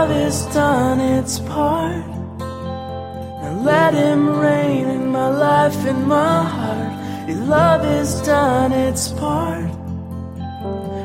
love 0.00 0.10
has 0.16 0.46
done 0.54 0.98
its 0.98 1.40
part. 1.40 2.06
Now 2.38 3.60
let 3.62 3.92
him 3.92 4.40
reign 4.40 4.88
in 4.88 5.08
my 5.08 5.28
life, 5.28 5.76
in 5.86 6.08
my 6.08 6.42
heart. 6.42 7.28
Your 7.28 7.44
love 7.44 7.82
has 7.82 8.22
done 8.22 8.72
its 8.72 9.08
part. 9.08 9.68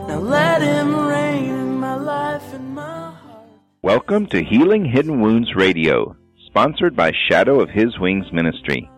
Now 0.07 0.19
let 0.19 0.61
him 0.61 0.95
reign 0.95 1.49
in 1.49 1.77
my 1.77 1.95
life, 1.95 2.53
in 2.53 2.73
my 2.73 3.11
heart. 3.11 3.49
Welcome 3.81 4.27
to 4.27 4.41
Healing 4.41 4.85
Hidden 4.85 5.19
Wounds 5.19 5.53
Radio, 5.55 6.15
sponsored 6.45 6.95
by 6.95 7.11
Shadow 7.27 7.59
of 7.59 7.69
His 7.69 7.99
Wings 7.99 8.31
Ministry. 8.31 8.89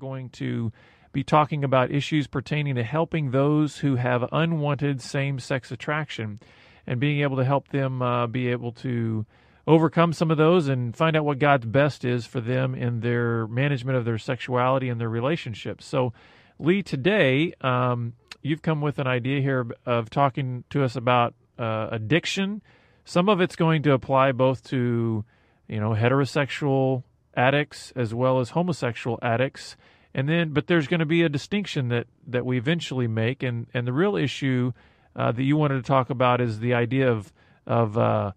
Going 0.00 0.30
to 0.30 0.72
be 1.12 1.22
talking 1.22 1.64
about 1.64 1.90
issues 1.90 2.26
pertaining 2.26 2.76
to 2.76 2.82
helping 2.82 3.30
those 3.30 3.78
who 3.78 3.96
have 3.96 4.28
unwanted 4.32 5.00
same 5.00 5.38
sex 5.38 5.70
attraction 5.70 6.40
and 6.86 7.00
being 7.00 7.20
able 7.20 7.36
to 7.36 7.44
help 7.44 7.68
them 7.68 8.02
uh, 8.02 8.26
be 8.26 8.48
able 8.48 8.72
to 8.72 9.26
overcome 9.66 10.12
some 10.12 10.30
of 10.30 10.36
those 10.36 10.68
and 10.68 10.96
find 10.96 11.16
out 11.16 11.24
what 11.24 11.38
God's 11.38 11.66
best 11.66 12.04
is 12.04 12.26
for 12.26 12.40
them 12.40 12.74
in 12.74 13.00
their 13.00 13.46
management 13.46 13.96
of 13.96 14.04
their 14.04 14.18
sexuality 14.18 14.88
and 14.88 15.00
their 15.00 15.08
relationships. 15.08 15.84
So, 15.86 16.12
Lee, 16.58 16.82
today 16.82 17.52
um, 17.60 18.14
you've 18.42 18.62
come 18.62 18.80
with 18.80 18.98
an 18.98 19.06
idea 19.06 19.40
here 19.40 19.66
of 19.86 20.10
talking 20.10 20.64
to 20.70 20.82
us 20.82 20.96
about 20.96 21.34
uh, 21.58 21.88
addiction. 21.90 22.62
Some 23.04 23.28
of 23.28 23.40
it's 23.40 23.56
going 23.56 23.82
to 23.84 23.92
apply 23.92 24.32
both 24.32 24.62
to 24.70 25.24
you 25.68 25.80
know 25.80 25.90
heterosexual 25.90 27.04
addicts 27.34 27.92
as 27.96 28.14
well 28.14 28.40
as 28.40 28.50
homosexual 28.50 29.18
addicts. 29.22 29.76
And 30.14 30.28
then 30.28 30.52
but 30.52 30.66
there's 30.66 30.88
going 30.88 31.00
to 31.00 31.06
be 31.06 31.22
a 31.22 31.28
distinction 31.28 31.88
that 31.88 32.06
that 32.26 32.44
we 32.44 32.58
eventually 32.58 33.06
make. 33.06 33.42
And 33.42 33.66
and 33.72 33.86
the 33.86 33.92
real 33.92 34.16
issue 34.16 34.72
uh, 35.14 35.32
that 35.32 35.42
you 35.42 35.56
wanted 35.56 35.76
to 35.76 35.82
talk 35.82 36.10
about 36.10 36.40
is 36.40 36.58
the 36.60 36.74
idea 36.74 37.10
of 37.10 37.32
of 37.66 37.96
uh, 37.96 38.32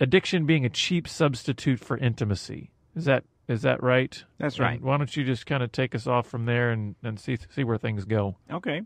addiction 0.00 0.46
being 0.46 0.64
a 0.64 0.70
cheap 0.70 1.08
substitute 1.08 1.80
for 1.80 1.96
intimacy. 1.96 2.70
Is 2.94 3.06
that 3.06 3.24
is 3.46 3.62
that 3.62 3.82
right? 3.82 4.24
That's 4.38 4.56
And 4.56 4.64
right. 4.64 4.82
why 4.82 4.96
don't 4.96 5.14
you 5.14 5.22
just 5.24 5.44
kind 5.44 5.62
of 5.62 5.70
take 5.70 5.94
us 5.94 6.06
off 6.06 6.26
from 6.26 6.46
there 6.46 6.70
and 6.70 6.94
and 7.02 7.18
see 7.20 7.36
see 7.50 7.64
where 7.64 7.78
things 7.78 8.04
go? 8.04 8.36
Okay. 8.50 8.82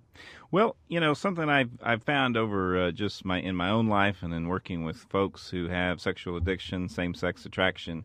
Well, 0.51 0.77
you 0.89 1.01
know, 1.01 1.15
something 1.15 1.49
I've 1.49 1.71
I've 1.83 2.03
found 2.03 2.37
over 2.37 2.87
uh, 2.87 2.91
just 2.91 3.25
my 3.25 3.41
in 3.41 3.55
my 3.55 3.71
own 3.71 3.87
life 3.89 4.23
and 4.23 4.33
in 4.35 4.49
working 4.49 4.85
with 4.85 4.97
folks 4.97 5.51
who 5.51 5.69
have 5.69 6.01
sexual 6.01 6.37
addiction, 6.37 6.89
same 6.89 7.15
sex 7.15 7.45
attraction, 7.47 8.05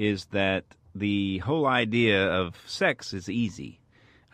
is 0.00 0.24
that 0.26 0.64
the 0.94 1.38
whole 1.38 1.66
idea 1.66 2.26
of 2.26 2.56
sex 2.66 3.12
is 3.12 3.28
easy. 3.28 3.78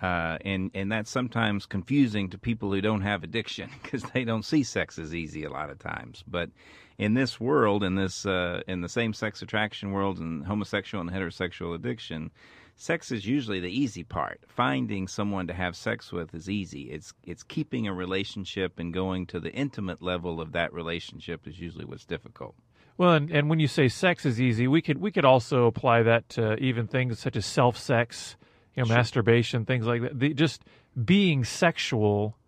Uh, 0.01 0.39
and 0.45 0.71
and 0.75 0.93
that's 0.93 1.11
sometimes 1.11 1.67
confusing 1.67 2.29
to 2.31 2.39
people 2.39 2.71
who 2.71 2.81
don't 2.81 3.01
have 3.01 3.25
addiction 3.25 3.69
because 3.83 4.05
they 4.15 4.25
don't 4.25 4.45
see 4.45 4.63
sex 4.63 4.99
as 4.99 5.13
easy 5.15 5.43
a 5.43 5.51
lot 5.51 5.71
of 5.71 5.79
times. 5.79 6.23
But 6.29 6.51
in 6.99 7.15
this 7.15 7.41
world, 7.41 7.83
in 7.83 7.97
this 7.97 8.25
uh, 8.25 8.61
in 8.69 8.83
the 8.83 8.89
same 8.89 9.13
sex 9.13 9.43
attraction 9.43 9.91
world, 9.91 10.19
and 10.19 10.47
homosexual 10.47 11.01
and 11.01 11.11
heterosexual 11.11 11.75
addiction, 11.75 12.31
sex 12.77 13.11
is 13.11 13.27
usually 13.27 13.59
the 13.59 13.71
easy 13.71 14.05
part. 14.05 14.41
Finding 14.47 15.09
someone 15.09 15.49
to 15.49 15.55
have 15.55 15.75
sex 15.75 16.13
with 16.13 16.33
is 16.33 16.49
easy. 16.49 16.93
It's 16.93 17.13
it's 17.25 17.43
keeping 17.43 17.89
a 17.89 17.95
relationship 17.95 18.79
and 18.79 18.95
going 18.95 19.27
to 19.27 19.41
the 19.41 19.53
intimate 19.53 20.01
level 20.01 20.41
of 20.41 20.53
that 20.53 20.73
relationship 20.73 21.49
is 21.49 21.59
usually 21.59 21.87
what's 21.87 22.05
difficult. 22.05 22.55
Well, 22.99 23.13
and, 23.13 23.31
and 23.31 23.51
when 23.51 23.61
you 23.61 23.69
say 23.69 23.89
sex 23.89 24.25
is 24.25 24.41
easy, 24.41 24.67
we 24.67 24.81
could 24.81 24.99
we 24.99 25.11
could 25.11 25.25
also 25.25 25.67
apply 25.67 26.03
that 26.05 26.29
to 26.31 26.57
even 26.57 26.87
things 26.87 27.19
such 27.19 27.37
as 27.37 27.45
self 27.45 27.77
sex, 27.77 28.37
you 28.75 28.83
know, 28.83 28.89
masturbation, 28.89 29.65
things 29.65 29.87
like 29.87 30.03
that. 30.03 30.19
The, 30.19 30.33
just 30.33 30.63
being 31.05 31.45
sexual 31.45 32.39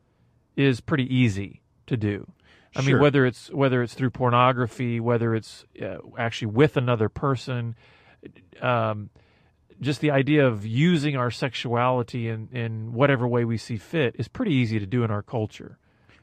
is 0.57 0.81
pretty 0.81 1.15
easy 1.15 1.63
to 1.87 1.97
do. 1.97 2.27
I 2.77 2.83
mean, 2.83 3.01
whether 3.01 3.27
it's 3.27 3.51
whether 3.51 3.83
it's 3.83 3.95
through 3.95 4.11
pornography, 4.11 5.01
whether 5.01 5.35
it's 5.35 5.65
uh, 5.83 5.99
actually 6.17 6.53
with 6.53 6.77
another 6.77 7.09
person, 7.09 7.75
um, 8.63 9.11
just 9.81 10.01
the 10.01 10.11
idea 10.11 10.47
of 10.47 10.65
using 10.65 11.17
our 11.17 11.31
sexuality 11.31 12.29
in 12.29 12.49
in 12.53 12.93
whatever 12.93 13.27
way 13.27 13.45
we 13.45 13.57
see 13.57 13.77
fit 13.77 14.17
is 14.19 14.29
pretty 14.29 14.53
easy 14.53 14.79
to 14.79 14.87
do 14.87 15.03
in 15.03 15.11
our 15.11 15.23
culture. 15.23 15.79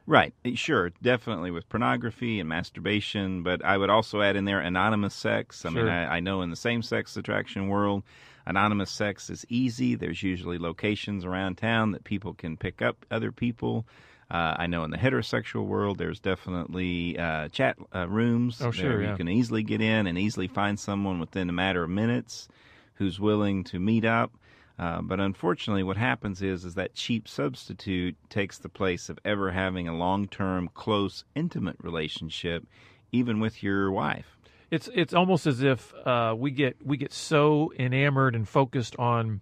Right. 0.08 0.34
Sure. 0.54 0.92
Definitely 1.02 1.50
with 1.52 1.68
pornography 1.68 2.40
and 2.40 2.48
masturbation, 2.48 3.42
but 3.42 3.66
I 3.66 3.78
would 3.78 3.90
also 3.90 4.22
add 4.22 4.36
in 4.36 4.46
there 4.46 4.60
anonymous 4.60 5.16
sex. 5.16 5.66
I 5.66 5.70
mean, 5.70 5.88
I, 5.88 6.18
I 6.18 6.20
know 6.20 6.42
in 6.42 6.52
the 6.52 6.56
same 6.56 6.84
sex 6.84 7.18
attraction 7.18 7.70
world, 7.70 8.04
anonymous 8.46 8.92
sex 8.92 9.30
is 9.32 9.46
easy. 9.50 9.96
There's 9.96 10.22
usually 10.22 10.60
locations 10.60 11.26
around 11.26 11.58
town 11.58 11.92
that 11.94 12.04
people 12.04 12.34
can 12.36 12.56
pick 12.56 12.82
up 12.84 13.06
other 13.10 13.32
people. 13.32 13.86
Uh, 14.30 14.56
I 14.58 14.68
know 14.68 14.84
in 14.84 14.92
the 14.92 14.98
heterosexual 14.98 15.66
world, 15.66 15.98
there's 15.98 16.20
definitely 16.20 17.18
uh, 17.18 17.48
chat 17.50 17.78
uh, 17.94 18.08
rooms 18.08 18.62
Oh, 18.62 18.72
sure, 18.72 18.90
where 18.92 19.02
yeah. 19.02 19.12
you 19.12 19.18
can 19.18 19.28
easily 19.28 19.64
get 19.64 19.82
in 19.82 20.08
and 20.08 20.18
easily 20.18 20.48
find 20.48 20.80
someone 20.80 21.20
within 21.20 21.50
a 21.50 21.54
matter 21.54 21.84
of 21.84 21.90
minutes 21.90 22.48
who's 22.96 23.20
willing 23.20 23.64
to 23.66 23.80
meet 23.80 24.06
up. 24.06 24.32
Uh, 24.78 25.02
but 25.02 25.19
unfortunately, 25.19 25.84
what 25.84 25.97
happens 25.97 26.41
is 26.41 26.66
is 26.66 26.75
that 26.75 26.94
cheap 26.94 27.28
substitute 27.28 28.16
takes 28.30 28.58
the 28.58 28.69
place 28.69 29.08
of 29.09 29.18
ever 29.24 29.52
having 29.52 29.88
a 29.88 29.96
long-term, 29.96 30.69
close, 30.74 31.24
intimate 31.34 31.78
relationship, 31.81 32.68
even 33.12 33.40
with 33.40 33.63
your 33.63 33.90
wife. 33.91 34.38
it's 34.72 34.90
it's 34.94 35.13
almost 35.13 35.47
as 35.47 35.62
if 35.62 35.94
uh, 36.06 36.36
we 36.38 36.52
get 36.52 36.75
we 36.84 36.97
get 36.97 37.13
so 37.13 37.72
enamored 37.80 38.36
and 38.36 38.47
focused 38.47 38.96
on 38.97 39.41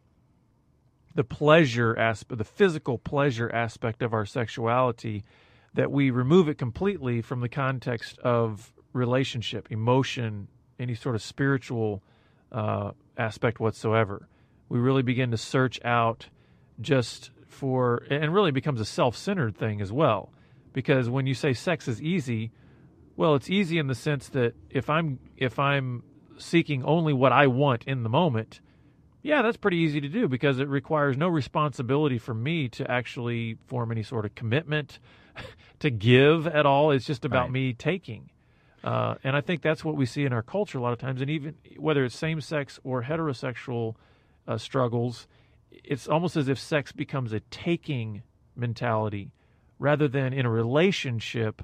the 1.16 1.24
pleasure 1.24 1.98
aspect, 1.98 2.38
the 2.38 2.44
physical 2.44 2.98
pleasure 2.98 3.50
aspect 3.52 4.02
of 4.02 4.14
our 4.14 4.26
sexuality, 4.26 5.24
that 5.74 5.92
we 5.92 6.12
remove 6.12 6.48
it 6.50 6.58
completely 6.58 7.22
from 7.22 7.42
the 7.42 7.50
context 7.50 8.20
of 8.20 8.72
relationship, 8.94 9.72
emotion, 9.72 10.48
any 10.80 10.96
sort 10.96 11.16
of 11.16 11.22
spiritual 11.22 12.04
uh, 12.52 12.92
aspect 13.18 13.60
whatsoever. 13.60 14.28
We 14.74 14.80
really 14.80 15.04
begin 15.04 15.30
to 15.30 15.38
search 15.38 15.80
out 15.86 16.30
just 16.82 17.30
for, 17.48 18.02
and 18.10 18.34
really 18.34 18.50
becomes 18.50 18.82
a 18.82 18.86
self-centered 18.86 19.56
thing 19.56 19.82
as 19.82 19.92
well, 19.92 20.34
because 20.74 21.08
when 21.12 21.28
you 21.28 21.36
say 21.36 21.54
sex 21.54 21.88
is 21.88 22.02
easy, 22.02 22.50
well, 23.16 23.36
it's 23.36 23.52
easy 23.52 23.78
in 23.78 23.86
the 23.86 23.94
sense 23.94 24.30
that 24.30 24.56
if 24.72 24.90
I'm 24.90 25.20
if 25.38 25.60
I'm 25.60 26.02
seeking 26.40 26.84
only 26.86 27.14
what 27.14 27.32
I 27.32 27.46
want 27.46 27.84
in 27.84 28.02
the 28.02 28.10
moment, 28.10 28.62
yeah, 29.22 29.44
that's 29.44 29.58
pretty 29.58 29.78
easy 29.78 30.02
to 30.02 30.10
do 30.10 30.28
because 30.28 30.58
it 30.58 30.68
requires 30.68 31.18
no 31.18 31.28
responsibility 31.28 32.18
for 32.18 32.34
me 32.34 32.68
to 32.70 32.90
actually 32.90 33.58
form 33.68 33.92
any 33.92 34.02
sort 34.02 34.26
of 34.26 34.34
commitment 34.34 34.98
to 35.82 35.92
give 35.92 36.48
at 36.48 36.66
all. 36.66 36.90
It's 36.90 37.06
just 37.06 37.26
about 37.26 37.44
Right. 37.44 37.52
me 37.52 37.74
taking. 37.74 38.32
Uh, 38.84 39.18
and 39.24 39.36
I 39.36 39.42
think 39.42 39.62
that's 39.62 39.86
what 39.86 39.96
we 39.96 40.08
see 40.08 40.26
in 40.26 40.34
our 40.34 40.42
culture 40.42 40.80
a 40.80 40.82
lot 40.82 40.94
of 40.94 40.98
times, 41.00 41.22
and 41.22 41.30
even 41.30 41.54
whether 41.78 42.04
it's 42.04 42.18
same 42.18 42.42
sex 42.42 42.80
or 42.84 43.04
heterosexual 43.04 43.94
uh, 44.48 44.58
struggles, 44.58 45.28
it's 45.72 46.08
almost 46.08 46.36
as 46.36 46.48
if 46.48 46.60
sex 46.60 46.92
becomes 46.92 47.34
a 47.34 47.40
taking 47.40 48.24
mentality 48.56 49.32
rather 49.80 50.08
than 50.08 50.34
in 50.34 50.46
a 50.46 50.50
relationship 50.50 51.62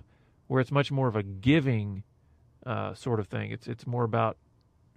where 0.47 0.59
it's 0.59 0.71
much 0.71 0.91
more 0.91 1.07
of 1.07 1.15
a 1.15 1.23
giving 1.23 2.03
uh, 2.65 2.93
sort 2.93 3.19
of 3.19 3.27
thing. 3.27 3.51
It's 3.51 3.67
it's 3.67 3.85
more 3.85 4.03
about 4.03 4.37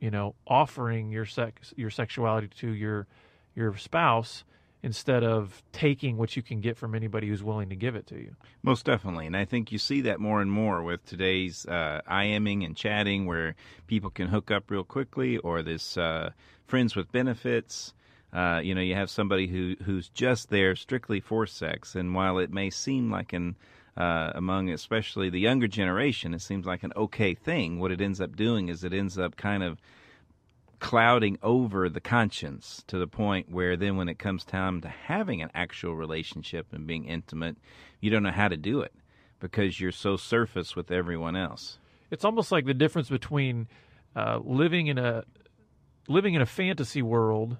you 0.00 0.10
know 0.10 0.34
offering 0.46 1.10
your 1.10 1.26
sex 1.26 1.72
your 1.76 1.90
sexuality 1.90 2.48
to 2.58 2.70
your 2.70 3.06
your 3.54 3.76
spouse 3.76 4.44
instead 4.82 5.22
of 5.22 5.62
taking 5.72 6.16
what 6.16 6.34
you 6.36 6.42
can 6.42 6.60
get 6.60 6.76
from 6.76 6.94
anybody 6.94 7.28
who's 7.28 7.42
willing 7.42 7.68
to 7.68 7.76
give 7.76 7.94
it 7.94 8.06
to 8.08 8.16
you. 8.16 8.34
Most 8.62 8.84
definitely, 8.84 9.26
and 9.26 9.36
I 9.36 9.44
think 9.44 9.70
you 9.70 9.78
see 9.78 10.00
that 10.02 10.18
more 10.18 10.40
and 10.40 10.50
more 10.50 10.82
with 10.82 11.04
today's 11.06 11.64
uh, 11.66 12.00
IMing 12.10 12.64
and 12.64 12.76
chatting, 12.76 13.26
where 13.26 13.54
people 13.86 14.10
can 14.10 14.28
hook 14.28 14.50
up 14.50 14.70
real 14.70 14.84
quickly, 14.84 15.38
or 15.38 15.62
this 15.62 15.96
uh, 15.96 16.30
friends 16.66 16.96
with 16.96 17.12
benefits. 17.12 17.94
Uh, 18.32 18.60
you 18.64 18.74
know, 18.74 18.80
you 18.80 18.94
have 18.94 19.10
somebody 19.10 19.46
who 19.46 19.76
who's 19.84 20.08
just 20.08 20.50
there 20.50 20.74
strictly 20.74 21.20
for 21.20 21.46
sex, 21.46 21.94
and 21.94 22.14
while 22.14 22.38
it 22.38 22.50
may 22.50 22.70
seem 22.70 23.10
like 23.10 23.32
an 23.32 23.56
uh, 23.96 24.32
among 24.34 24.70
especially 24.70 25.28
the 25.28 25.40
younger 25.40 25.68
generation, 25.68 26.34
it 26.34 26.40
seems 26.40 26.66
like 26.66 26.82
an 26.82 26.92
okay 26.96 27.34
thing. 27.34 27.78
What 27.78 27.92
it 27.92 28.00
ends 28.00 28.20
up 28.20 28.34
doing 28.34 28.68
is 28.68 28.84
it 28.84 28.92
ends 28.92 29.18
up 29.18 29.36
kind 29.36 29.62
of 29.62 29.78
clouding 30.82 31.38
over 31.44 31.88
the 31.88 32.00
conscience 32.00 32.82
to 32.88 32.98
the 32.98 33.06
point 33.06 33.48
where 33.48 33.76
then 33.76 33.96
when 33.96 34.08
it 34.08 34.18
comes 34.18 34.44
time 34.44 34.80
to 34.80 34.88
having 34.88 35.40
an 35.40 35.48
actual 35.54 35.94
relationship 35.94 36.66
and 36.72 36.88
being 36.88 37.04
intimate, 37.04 37.56
you 38.00 38.10
don't 38.10 38.24
know 38.24 38.32
how 38.32 38.48
to 38.48 38.56
do 38.56 38.80
it 38.80 38.92
because 39.38 39.80
you're 39.80 39.92
so 39.92 40.16
surface 40.16 40.74
with 40.74 40.90
everyone 40.90 41.36
else. 41.36 41.78
It's 42.10 42.24
almost 42.24 42.50
like 42.50 42.66
the 42.66 42.74
difference 42.74 43.08
between 43.08 43.68
uh, 44.16 44.40
living 44.42 44.88
in 44.88 44.98
a 44.98 45.22
living 46.08 46.34
in 46.34 46.42
a 46.42 46.46
fantasy 46.46 47.00
world 47.00 47.56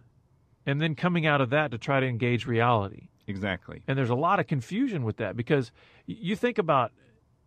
and 0.67 0.81
then 0.81 0.97
coming 0.97 1.25
out 1.25 1.41
of 1.41 1.51
that 1.51 1.71
to 1.71 1.79
try 1.79 2.01
to 2.01 2.07
engage 2.07 2.45
reality. 2.45 3.09
Exactly. 3.29 3.85
And 3.87 3.97
there's 3.97 4.11
a 4.11 4.17
lot 4.17 4.41
of 4.41 4.49
confusion 4.49 5.05
with 5.05 5.19
that 5.19 5.37
because 5.37 5.71
you 6.07 6.35
think 6.35 6.59
about 6.59 6.91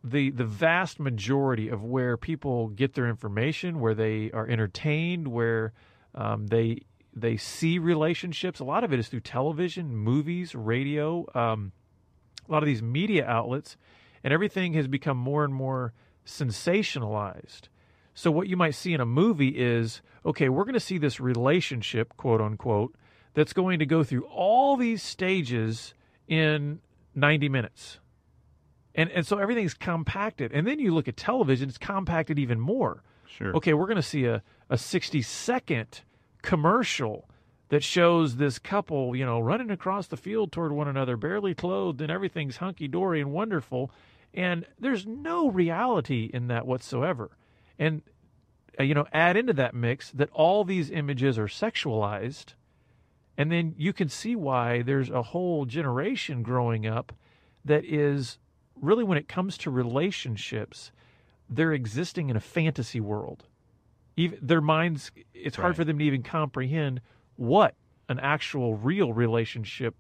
the 0.05 0.29
the 0.29 0.45
vast 0.45 0.99
majority 0.99 1.69
of 1.69 1.83
where 1.83 2.15
people 2.15 2.67
get 2.67 2.93
their 2.93 3.07
information, 3.07 3.79
where 3.79 3.95
they 3.95 4.29
are 4.31 4.47
entertained, 4.47 5.27
where 5.27 5.73
um, 6.13 6.47
they 6.47 6.81
they 7.13 7.37
see 7.37 7.79
relationships. 7.79 8.59
A 8.59 8.63
lot 8.63 8.83
of 8.83 8.93
it 8.93 8.99
is 8.99 9.07
through 9.07 9.21
television, 9.21 9.95
movies, 9.95 10.53
radio, 10.53 11.25
um, 11.33 11.71
a 12.47 12.51
lot 12.51 12.61
of 12.61 12.67
these 12.67 12.83
media 12.83 13.25
outlets, 13.25 13.77
and 14.23 14.31
everything 14.31 14.73
has 14.73 14.87
become 14.87 15.17
more 15.17 15.43
and 15.43 15.53
more 15.53 15.93
sensationalized. 16.25 17.69
So 18.13 18.31
what 18.31 18.47
you 18.47 18.55
might 18.55 18.75
see 18.75 18.93
in 18.93 19.01
a 19.01 19.05
movie 19.05 19.57
is, 19.57 20.01
okay, 20.25 20.49
we're 20.49 20.63
going 20.63 20.73
to 20.75 20.79
see 20.79 20.97
this 20.97 21.19
relationship, 21.19 22.15
quote 22.15 22.41
unquote, 22.41 22.95
that's 23.33 23.53
going 23.53 23.79
to 23.79 23.85
go 23.85 24.03
through 24.03 24.25
all 24.25 24.77
these 24.77 25.03
stages 25.03 25.93
in 26.27 26.79
90 27.13 27.49
minutes 27.49 27.99
and 28.95 29.11
and 29.11 29.27
so 29.27 29.37
everything's 29.37 29.73
compacted. 29.73 30.51
And 30.51 30.65
then 30.65 30.79
you 30.79 30.93
look 30.93 31.07
at 31.07 31.17
television; 31.17 31.69
it's 31.69 31.77
compacted 31.77 32.39
even 32.39 32.59
more. 32.59 33.03
Sure. 33.27 33.55
Okay, 33.55 33.73
we're 33.73 33.87
going 33.87 33.95
to 33.97 34.01
see 34.01 34.25
a 34.25 34.41
a 34.69 34.77
sixty 34.77 35.21
second 35.21 36.01
commercial 36.41 37.29
that 37.69 37.83
shows 37.83 38.35
this 38.35 38.59
couple, 38.59 39.15
you 39.15 39.25
know, 39.25 39.39
running 39.39 39.71
across 39.71 40.07
the 40.07 40.17
field 40.17 40.51
toward 40.51 40.71
one 40.71 40.87
another, 40.87 41.17
barely 41.17 41.55
clothed, 41.55 41.99
and 41.99 42.11
everything's 42.11 42.57
hunky 42.57 42.87
dory 42.87 43.19
and 43.19 43.31
wonderful. 43.31 43.91
And 44.33 44.65
there's 44.79 45.05
no 45.05 45.49
reality 45.49 46.29
in 46.33 46.47
that 46.47 46.67
whatsoever. 46.67 47.37
And 47.79 48.01
uh, 48.79 48.83
you 48.83 48.93
know, 48.93 49.05
add 49.13 49.37
into 49.37 49.53
that 49.53 49.73
mix 49.73 50.11
that 50.11 50.29
all 50.31 50.63
these 50.63 50.91
images 50.91 51.37
are 51.37 51.47
sexualized, 51.47 52.53
and 53.37 53.51
then 53.51 53.73
you 53.77 53.93
can 53.93 54.09
see 54.09 54.35
why 54.35 54.81
there's 54.81 55.09
a 55.09 55.21
whole 55.21 55.65
generation 55.65 56.43
growing 56.43 56.85
up 56.85 57.13
that 57.63 57.83
is 57.85 58.37
really, 58.81 59.03
when 59.03 59.17
it 59.17 59.27
comes 59.27 59.57
to 59.59 59.69
relationships, 59.71 60.91
they're 61.49 61.73
existing 61.73 62.29
in 62.29 62.35
a 62.35 62.41
fantasy 62.41 62.99
world. 62.99 63.45
Even 64.17 64.39
their 64.41 64.61
minds, 64.61 65.11
it's 65.33 65.57
hard 65.57 65.69
Right. 65.69 65.75
for 65.75 65.83
them 65.85 65.99
to 65.99 66.03
even 66.05 66.23
comprehend 66.23 67.01
what 67.35 67.75
an 68.07 68.19
actual 68.19 68.75
real 68.75 69.13
relationship 69.13 69.95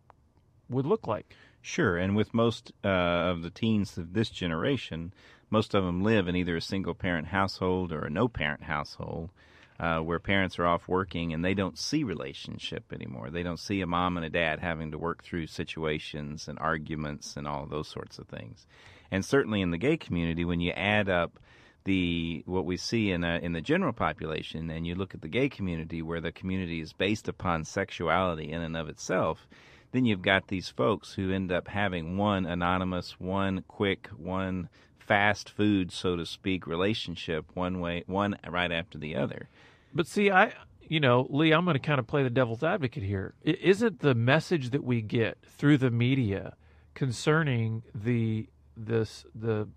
would 0.69 0.85
look 0.85 1.07
like. 1.07 1.35
Sure, 1.61 1.97
and 1.97 2.15
with 2.15 2.33
most 2.33 2.71
uh, 2.83 2.87
of 2.87 3.41
the 3.41 3.49
teens 3.49 3.97
of 3.97 4.13
this 4.13 4.29
generation, 4.29 5.13
most 5.49 5.73
of 5.73 5.83
them 5.83 6.01
live 6.03 6.27
in 6.27 6.35
either 6.35 6.55
a 6.55 6.61
single 6.61 6.93
parent 6.93 7.27
household 7.27 7.91
or 7.91 8.05
a 8.05 8.09
no 8.09 8.27
parent 8.27 8.63
household 8.63 9.31
uh, 9.79 9.99
where 9.99 10.19
parents 10.19 10.57
are 10.57 10.65
off 10.65 10.87
working 10.87 11.33
and 11.33 11.43
they 11.43 11.53
don't 11.53 11.77
see 11.77 12.03
relationship 12.03 12.93
anymore. 12.93 13.29
They 13.29 13.43
don't 13.43 13.59
see 13.59 13.81
a 13.81 13.87
mom 13.87 14.17
and 14.17 14.25
a 14.25 14.29
dad 14.29 14.59
having 14.59 14.91
to 14.91 14.97
work 14.97 15.23
through 15.23 15.47
situations 15.47 16.47
and 16.47 16.57
arguments 16.59 17.35
and 17.35 17.47
all 17.47 17.65
those 17.65 17.87
sorts 17.87 18.17
of 18.17 18.27
things. 18.27 18.65
And 19.11 19.23
certainly 19.23 19.61
in 19.61 19.71
the 19.71 19.77
gay 19.77 19.97
community, 19.97 20.45
when 20.45 20.61
you 20.61 20.71
add 20.71 21.09
up 21.09 21.39
the 21.83 22.41
what 22.47 22.65
we 22.65 22.77
see 22.77 23.11
in 23.11 23.23
a, 23.23 23.37
in 23.37 23.53
the 23.53 23.61
general 23.61 23.93
population, 23.93 24.71
and 24.71 24.87
you 24.87 24.95
look 24.95 25.13
at 25.13 25.21
the 25.21 25.27
gay 25.27 25.49
community, 25.49 26.01
where 26.01 26.21
the 26.21 26.31
community 26.31 26.81
is 26.81 26.93
based 26.93 27.27
upon 27.27 27.63
sexuality 27.63 28.51
in 28.51 28.61
and 28.61 28.75
of 28.75 28.89
itself, 28.89 29.47
then 29.91 30.05
you've 30.05 30.21
got 30.21 30.47
these 30.47 30.67
folks 30.67 31.13
who 31.13 31.31
end 31.31 31.51
up 31.51 31.67
having 31.67 32.17
one 32.17 32.45
anonymous, 32.45 33.19
one 33.19 33.63
quick, 33.67 34.07
one 34.17 34.67
fast 35.05 35.49
food, 35.49 35.91
so 35.91 36.15
to 36.15 36.25
speak, 36.25 36.65
relationship, 36.67 37.45
one 37.53 37.79
way, 37.79 38.03
one 38.07 38.37
right 38.49 38.71
after 38.71 38.97
the 38.97 39.15
other. 39.15 39.49
But 39.93 40.07
see, 40.07 40.31
I, 40.31 40.53
you 40.87 40.99
know, 40.99 41.27
Lee, 41.29 41.51
I'm 41.53 41.63
going 41.65 41.75
to 41.75 41.79
kind 41.79 41.99
of 41.99 42.07
play 42.07 42.23
the 42.23 42.29
devil's 42.29 42.63
advocate 42.63 43.03
here. 43.03 43.33
I- 43.45 43.57
Isn't 43.61 43.99
the 43.99 44.15
message 44.15 44.71
that 44.71 44.83
we 44.83 45.01
get 45.01 45.37
through 45.45 45.77
the 45.77 45.91
media 45.91 46.55
concerning 46.93 47.83
the 47.93 48.47
this 48.77 49.25
the 49.35 49.67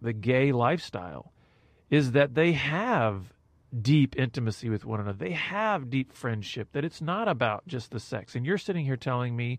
the 0.00 0.12
gay 0.12 0.52
lifestyle 0.52 1.32
is 1.90 2.12
that 2.12 2.34
they 2.34 2.52
have 2.52 3.32
deep 3.80 4.14
intimacy 4.16 4.68
with 4.68 4.84
one 4.84 5.00
another. 5.00 5.18
They 5.18 5.32
have 5.32 5.90
deep 5.90 6.12
friendship. 6.12 6.68
That 6.72 6.84
it's 6.84 7.00
not 7.00 7.26
about 7.26 7.66
just 7.66 7.90
the 7.90 7.98
sex. 8.00 8.34
And 8.36 8.44
you're 8.46 8.58
sitting 8.58 8.84
here 8.84 8.96
telling 8.96 9.34
me 9.34 9.58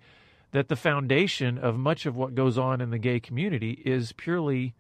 that 0.52 0.70
the 0.70 0.76
foundation 0.76 1.58
of 1.58 1.78
much 1.78 2.06
of 2.06 2.16
what 2.16 2.36
goes 2.36 2.58
on 2.58 2.80
in 2.80 2.90
the 2.92 2.98
gay 3.00 3.20
community 3.20 3.82
is 3.86 4.14
purely 4.14 4.74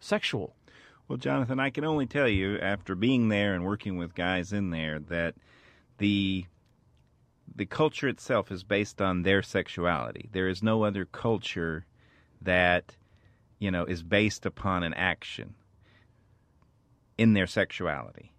sexual. 0.00 0.54
Well, 1.08 1.18
Jonathan, 1.18 1.60
I 1.60 1.70
can 1.70 1.84
only 1.84 2.06
tell 2.06 2.28
you 2.28 2.58
after 2.58 2.94
being 2.94 3.28
there 3.28 3.54
and 3.54 3.64
working 3.64 3.96
with 3.96 4.14
guys 4.14 4.52
in 4.52 4.70
there 4.70 4.98
that 4.98 5.34
the 5.98 6.46
the 7.54 7.66
culture 7.66 8.08
itself 8.08 8.50
is 8.50 8.64
based 8.64 9.00
on 9.00 9.22
their 9.22 9.42
sexuality. 9.42 10.28
There 10.32 10.48
is 10.48 10.62
no 10.62 10.84
other 10.84 11.04
culture 11.04 11.86
that 12.42 12.96
you 13.58 13.70
know 13.70 13.84
is 13.84 14.02
based 14.02 14.44
upon 14.46 14.82
an 14.82 14.94
action 14.94 15.54
in 17.16 17.32
their 17.32 17.46
sexuality. 17.46 18.32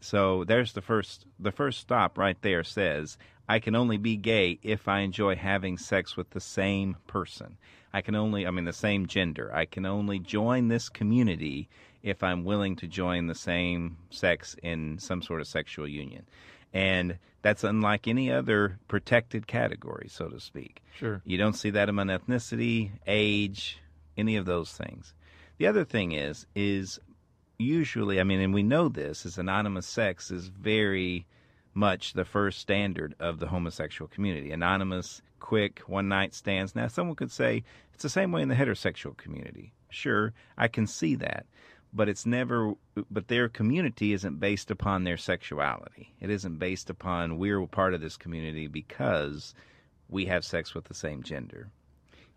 So 0.00 0.44
there's 0.44 0.72
the 0.72 0.82
first 0.82 1.26
the 1.38 1.52
first 1.52 1.80
stop 1.80 2.18
right 2.18 2.40
there 2.42 2.64
says 2.64 3.18
I 3.48 3.58
can 3.58 3.74
only 3.74 3.96
be 3.96 4.16
gay 4.16 4.58
if 4.62 4.88
I 4.88 5.00
enjoy 5.00 5.36
having 5.36 5.78
sex 5.78 6.16
with 6.16 6.30
the 6.30 6.40
same 6.40 6.96
person. 7.06 7.56
I 7.92 8.00
can 8.00 8.14
only 8.14 8.46
I 8.46 8.50
mean 8.50 8.64
the 8.64 8.72
same 8.72 9.06
gender. 9.06 9.50
I 9.54 9.64
can 9.64 9.86
only 9.86 10.18
join 10.18 10.68
this 10.68 10.88
community 10.88 11.68
if 12.02 12.22
I'm 12.22 12.44
willing 12.44 12.76
to 12.76 12.86
join 12.86 13.26
the 13.26 13.34
same 13.34 13.96
sex 14.10 14.56
in 14.62 14.98
some 14.98 15.22
sort 15.22 15.40
of 15.40 15.46
sexual 15.46 15.88
union. 15.88 16.26
And 16.72 17.18
that's 17.42 17.64
unlike 17.64 18.06
any 18.06 18.30
other 18.30 18.78
protected 18.88 19.46
category, 19.46 20.08
so 20.08 20.28
to 20.28 20.40
speak. 20.40 20.82
Sure. 20.94 21.22
You 21.24 21.38
don't 21.38 21.54
see 21.54 21.70
that 21.70 21.88
among 21.88 22.08
ethnicity, 22.08 22.90
age, 23.06 23.78
any 24.16 24.36
of 24.36 24.46
those 24.46 24.72
things. 24.72 25.14
The 25.58 25.66
other 25.66 25.84
thing 25.84 26.12
is, 26.12 26.46
is 26.54 27.00
usually, 27.58 28.20
I 28.20 28.24
mean, 28.24 28.40
and 28.40 28.52
we 28.52 28.62
know 28.62 28.88
this, 28.88 29.24
is 29.24 29.38
anonymous 29.38 29.86
sex 29.86 30.30
is 30.30 30.48
very 30.48 31.26
much 31.76 32.14
the 32.14 32.24
first 32.24 32.58
standard 32.58 33.14
of 33.20 33.38
the 33.38 33.48
homosexual 33.48 34.08
community. 34.08 34.50
Anonymous, 34.50 35.20
quick, 35.38 35.80
one 35.80 36.08
night 36.08 36.34
stands. 36.34 36.74
Now, 36.74 36.88
someone 36.88 37.16
could 37.16 37.30
say 37.30 37.62
it's 37.92 38.02
the 38.02 38.08
same 38.08 38.32
way 38.32 38.42
in 38.42 38.48
the 38.48 38.54
heterosexual 38.54 39.16
community. 39.16 39.72
Sure, 39.90 40.32
I 40.56 40.68
can 40.68 40.86
see 40.86 41.14
that. 41.16 41.46
But 41.92 42.08
it's 42.08 42.26
never, 42.26 42.74
but 43.10 43.28
their 43.28 43.48
community 43.48 44.12
isn't 44.12 44.40
based 44.40 44.70
upon 44.70 45.04
their 45.04 45.16
sexuality. 45.16 46.12
It 46.20 46.30
isn't 46.30 46.58
based 46.58 46.90
upon 46.90 47.38
we're 47.38 47.64
part 47.66 47.94
of 47.94 48.00
this 48.00 48.16
community 48.16 48.66
because 48.66 49.54
we 50.08 50.26
have 50.26 50.44
sex 50.44 50.74
with 50.74 50.84
the 50.84 50.94
same 50.94 51.22
gender. 51.22 51.68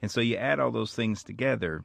And 0.01 0.11
so 0.11 0.21
you 0.21 0.35
add 0.35 0.59
all 0.59 0.71
those 0.71 0.93
things 0.93 1.23
together, 1.23 1.83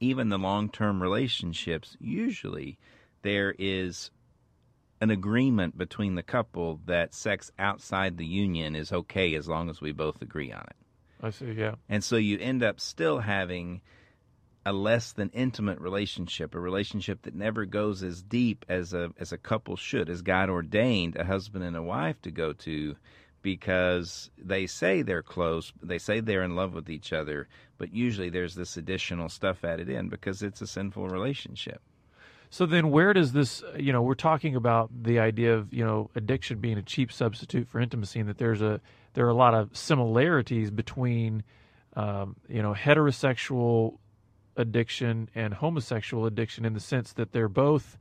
even 0.00 0.28
the 0.28 0.38
long 0.38 0.70
term 0.70 1.02
relationships, 1.02 1.96
usually 2.00 2.78
there 3.22 3.54
is 3.58 4.10
an 5.00 5.10
agreement 5.10 5.78
between 5.78 6.14
the 6.14 6.22
couple 6.22 6.80
that 6.86 7.14
sex 7.14 7.50
outside 7.58 8.16
the 8.16 8.26
union 8.26 8.74
is 8.74 8.92
okay 8.92 9.34
as 9.34 9.48
long 9.48 9.70
as 9.70 9.80
we 9.80 9.92
both 9.92 10.20
agree 10.22 10.52
on 10.52 10.62
it. 10.62 10.76
I 11.22 11.30
see. 11.30 11.52
Yeah. 11.52 11.74
And 11.88 12.02
so 12.02 12.16
you 12.16 12.38
end 12.38 12.62
up 12.62 12.80
still 12.80 13.18
having 13.20 13.80
a 14.66 14.72
less 14.72 15.12
than 15.12 15.30
intimate 15.30 15.80
relationship, 15.80 16.54
a 16.54 16.60
relationship 16.60 17.22
that 17.22 17.34
never 17.34 17.64
goes 17.64 18.02
as 18.02 18.22
deep 18.22 18.64
as 18.68 18.92
a 18.92 19.10
as 19.18 19.32
a 19.32 19.38
couple 19.38 19.76
should, 19.76 20.10
as 20.10 20.22
God 20.22 20.50
ordained 20.50 21.16
a 21.16 21.24
husband 21.24 21.64
and 21.64 21.76
a 21.76 21.82
wife 21.82 22.20
to 22.22 22.30
go 22.30 22.52
to 22.52 22.96
because 23.40 24.30
they 24.36 24.66
say 24.66 25.02
they're 25.02 25.22
close, 25.22 25.72
they 25.82 25.98
say 25.98 26.20
they're 26.20 26.42
in 26.42 26.56
love 26.56 26.74
with 26.74 26.90
each 26.90 27.12
other, 27.12 27.48
but 27.78 27.94
usually 27.94 28.28
there's 28.30 28.56
this 28.56 28.76
additional 28.76 29.28
stuff 29.28 29.64
added 29.64 29.88
in 29.88 30.08
because 30.08 30.42
it's 30.42 30.60
a 30.60 30.66
sinful 30.66 31.08
relationship. 31.08 31.80
So 32.50 32.64
then, 32.66 32.90
where 32.90 33.12
does 33.12 33.32
this? 33.32 33.62
You 33.76 33.92
know, 33.92 34.02
we're 34.02 34.14
talking 34.14 34.56
about 34.56 34.90
the 35.02 35.18
idea 35.18 35.54
of 35.54 35.72
you 35.72 35.84
know 35.84 36.10
addiction 36.14 36.58
being 36.58 36.78
a 36.78 36.82
cheap 36.82 37.12
substitute 37.12 37.68
for 37.68 37.80
intimacy, 37.80 38.20
and 38.20 38.28
that 38.28 38.38
there's 38.38 38.62
a 38.62 38.80
there 39.14 39.26
are 39.26 39.30
a 39.30 39.34
lot 39.34 39.54
of 39.54 39.76
similarities 39.76 40.70
between 40.70 41.42
um, 41.94 42.36
you 42.48 42.62
know 42.62 42.74
heterosexual 42.74 43.98
addiction 44.56 45.28
and 45.34 45.54
homosexual 45.54 46.26
addiction 46.26 46.64
in 46.64 46.74
the 46.74 46.80
sense 46.80 47.12
that 47.12 47.32
they're 47.32 47.48
both 47.48 47.98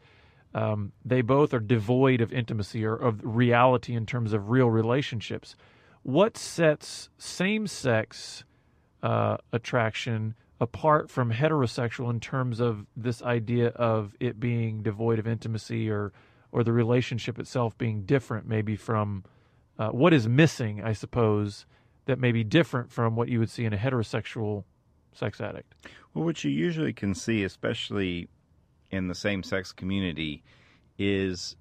um, 0.54 0.92
they 1.06 1.22
both 1.22 1.54
are 1.54 1.60
devoid 1.60 2.22
of 2.22 2.34
intimacy 2.34 2.86
or 2.86 2.96
of 2.96 3.20
reality 3.24 3.94
in 3.94 4.06
terms 4.06 4.34
of 4.34 4.50
real 4.50 4.70
relationships. 4.70 5.56
What 6.04 6.38
sets 6.38 7.10
same 7.18 7.68
sex 7.68 8.44
uh, 9.04 9.38
attraction 9.52 10.36
apart 10.60 11.10
from 11.10 11.32
heterosexual 11.32 12.10
in 12.10 12.20
terms 12.20 12.60
of 12.60 12.86
this 12.96 13.22
idea 13.22 13.68
of 13.70 14.16
it 14.20 14.40
being 14.40 14.82
devoid 14.82 15.20
of 15.20 15.28
intimacy 15.28 15.90
or 15.90 16.12
or 16.52 16.64
the 16.64 16.74
relationship 16.74 17.38
itself 17.38 17.78
being 17.78 18.04
different 18.04 18.48
maybe 18.48 18.76
from 18.76 19.24
uh, 19.78 19.90
what 19.90 20.14
is 20.14 20.28
missing 20.28 20.84
i 20.84 20.94
suppose 20.94 21.66
that 22.08 22.20
may 22.20 22.32
be 22.32 22.44
different 22.44 22.92
from 22.92 23.16
what 23.16 23.30
you 23.30 23.40
would 23.40 23.50
see 23.50 23.66
in 23.66 23.74
a 23.74 23.78
heterosexual 23.78 24.64
sex 25.14 25.40
addict? 25.40 25.74
Well 26.14 26.26
what 26.26 26.44
you 26.44 26.52
usually 26.52 26.94
can 26.94 27.14
see 27.14 27.44
especially 27.44 28.30
in 28.90 29.08
the 29.08 29.16
same 29.16 29.44
sex 29.44 29.72
community 29.72 30.44
is 30.98 31.56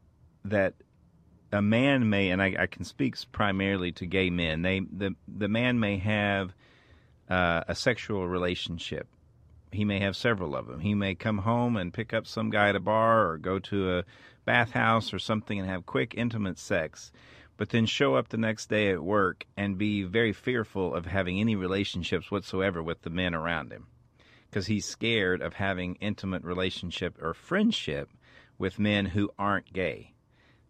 that 0.44 0.74
a 1.52 1.60
man 1.60 2.08
may 2.08 2.30
and 2.30 2.40
I, 2.40 2.54
I 2.58 2.66
can 2.66 2.84
speak 2.84 3.16
primarily 3.32 3.92
to 3.92 4.06
gay 4.06 4.30
men 4.30 4.62
they 4.62 4.80
the 4.80 5.14
the 5.28 5.48
man 5.48 5.78
may 5.78 5.98
have 5.98 6.54
uh, 7.28 7.64
a 7.68 7.74
sexual 7.74 8.28
relationship. 8.28 9.08
He 9.72 9.84
may 9.84 10.00
have 10.00 10.16
several 10.16 10.54
of 10.54 10.66
them. 10.66 10.80
He 10.80 10.94
may 10.94 11.14
come 11.14 11.38
home 11.38 11.76
and 11.76 11.92
pick 11.92 12.14
up 12.14 12.26
some 12.26 12.50
guy 12.50 12.68
at 12.68 12.76
a 12.76 12.80
bar 12.80 13.28
or 13.28 13.38
go 13.38 13.58
to 13.58 13.98
a 13.98 14.04
bathhouse 14.44 15.12
or 15.12 15.18
something 15.18 15.58
and 15.58 15.68
have 15.68 15.86
quick, 15.86 16.14
intimate 16.16 16.58
sex, 16.58 17.12
but 17.56 17.70
then 17.70 17.86
show 17.86 18.14
up 18.14 18.28
the 18.28 18.36
next 18.36 18.68
day 18.68 18.90
at 18.90 19.02
work 19.02 19.44
and 19.56 19.78
be 19.78 20.02
very 20.02 20.32
fearful 20.32 20.94
of 20.94 21.06
having 21.06 21.40
any 21.40 21.56
relationships 21.56 22.30
whatsoever 22.30 22.82
with 22.82 23.02
the 23.02 23.10
men 23.10 23.34
around 23.34 23.72
him 23.72 23.86
because 24.48 24.66
he's 24.66 24.86
scared 24.86 25.42
of 25.42 25.54
having 25.54 25.96
intimate 25.96 26.42
relationship 26.44 27.20
or 27.20 27.34
friendship 27.34 28.08
with 28.58 28.78
men 28.78 29.06
who 29.06 29.30
aren't 29.38 29.72
gay 29.72 30.14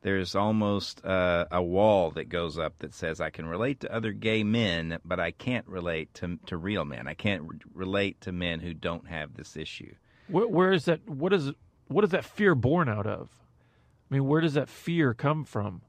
there's 0.07 0.37
almost 0.37 1.05
uh, 1.05 1.47
a 1.51 1.61
wall 1.61 2.13
that 2.13 2.29
goes 2.29 2.57
up 2.57 2.79
that 2.79 2.95
says 2.95 3.21
I 3.21 3.31
can 3.31 3.45
relate 3.45 3.81
to 3.81 3.93
other 3.93 4.13
gay 4.13 4.45
men, 4.45 5.01
but 5.05 5.19
I 5.19 5.33
can't 5.33 5.67
relate 5.67 6.15
to 6.15 6.39
to 6.47 6.57
real 6.57 6.85
men. 6.85 7.09
I 7.09 7.15
can't 7.15 7.43
re- 7.43 7.59
relate 7.75 8.21
to 8.21 8.31
men 8.31 8.61
who 8.61 8.73
don't 8.73 9.09
have 9.09 9.35
this 9.35 9.57
issue. 9.57 9.97
Where, 10.29 10.47
where 10.47 10.73
is 10.73 10.85
that? 10.85 11.09
What 11.09 11.33
is 11.33 11.51
what 11.89 12.05
is 12.05 12.11
that 12.11 12.25
fear 12.25 12.55
born 12.55 12.89
out 12.89 13.09
of? 13.09 13.31
I 14.09 14.15
mean, 14.15 14.29
where 14.29 14.41
does 14.41 14.55
that 14.55 14.69
fear 14.69 15.13
come 15.13 15.45
from? 15.45 15.83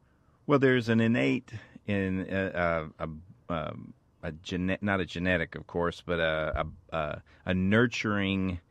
Well, 0.48 0.58
there's 0.58 0.90
an 0.90 1.00
innate 1.00 1.52
in 1.86 2.28
uh, 2.28 2.88
a, 2.98 3.04
a, 3.04 3.08
um, 3.54 3.94
a, 4.24 4.30
a 4.30 4.32
genet, 4.32 4.82
not 4.82 5.00
a 5.00 5.06
genetic, 5.06 5.54
of 5.54 5.68
course, 5.68 6.02
but 6.04 6.20
a, 6.20 6.66
a, 6.92 7.22
a 7.46 7.54
nurturing 7.54 8.62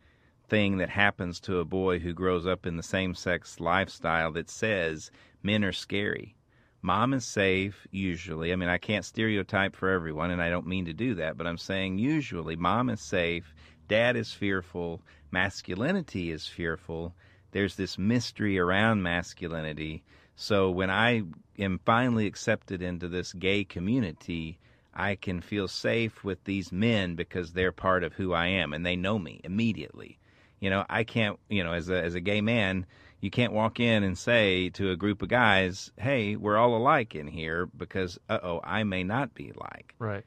thing 0.48 0.78
that 0.78 0.90
happens 0.90 1.40
to 1.40 1.58
a 1.58 1.64
boy 1.64 1.98
who 1.98 2.12
grows 2.12 2.46
up 2.46 2.66
in 2.66 2.76
the 2.76 2.82
same 2.82 3.14
sex 3.14 3.58
lifestyle 3.60 4.32
that 4.32 4.48
says 4.48 5.10
men 5.42 5.64
are 5.64 5.72
scary. 5.72 6.36
Mom 6.82 7.12
is 7.14 7.24
safe, 7.24 7.86
usually. 7.90 8.52
I 8.52 8.56
mean, 8.56 8.68
I 8.68 8.78
can't 8.78 9.04
stereotype 9.04 9.74
for 9.74 9.90
everyone, 9.90 10.30
and 10.30 10.40
I 10.40 10.50
don't 10.50 10.66
mean 10.66 10.84
to 10.84 10.92
do 10.92 11.14
that, 11.16 11.36
but 11.36 11.46
I'm 11.46 11.58
saying 11.58 11.98
usually 11.98 12.54
mom 12.54 12.90
is 12.90 13.00
safe, 13.00 13.54
dad 13.88 14.16
is 14.16 14.32
fearful, 14.32 15.02
masculinity 15.30 16.30
is 16.30 16.46
fearful. 16.46 17.14
There's 17.50 17.76
this 17.76 17.98
mystery 17.98 18.58
around 18.58 19.02
masculinity. 19.02 20.04
So 20.36 20.70
when 20.70 20.90
I 20.90 21.22
am 21.58 21.80
finally 21.84 22.26
accepted 22.26 22.82
into 22.82 23.08
this 23.08 23.32
gay 23.32 23.64
community, 23.64 24.58
I 24.94 25.16
can 25.16 25.40
feel 25.40 25.66
safe 25.68 26.22
with 26.22 26.44
these 26.44 26.70
men 26.70 27.16
because 27.16 27.52
they're 27.52 27.72
part 27.72 28.04
of 28.04 28.14
who 28.14 28.32
I 28.32 28.46
am 28.46 28.72
and 28.72 28.84
they 28.84 28.96
know 28.96 29.18
me 29.18 29.40
immediately. 29.44 30.18
You 30.60 30.70
know, 30.70 30.84
I 30.88 31.04
can't, 31.04 31.38
you 31.48 31.62
know, 31.64 31.72
as 31.72 31.88
a 31.90 32.02
as 32.02 32.14
a 32.14 32.20
gay 32.20 32.40
man, 32.40 32.86
you 33.20 33.30
can't 33.30 33.52
walk 33.52 33.80
in 33.80 34.02
and 34.02 34.16
say 34.16 34.70
to 34.70 34.90
a 34.90 34.96
group 34.96 35.22
of 35.22 35.28
guys, 35.28 35.90
"Hey, 35.96 36.36
we're 36.36 36.56
all 36.56 36.76
alike 36.76 37.14
in 37.14 37.26
here," 37.26 37.66
because 37.66 38.18
uh 38.28 38.38
oh, 38.42 38.60
I 38.64 38.84
may 38.84 39.04
not 39.04 39.34
be 39.34 39.52
like. 39.54 39.94
Right. 39.98 40.24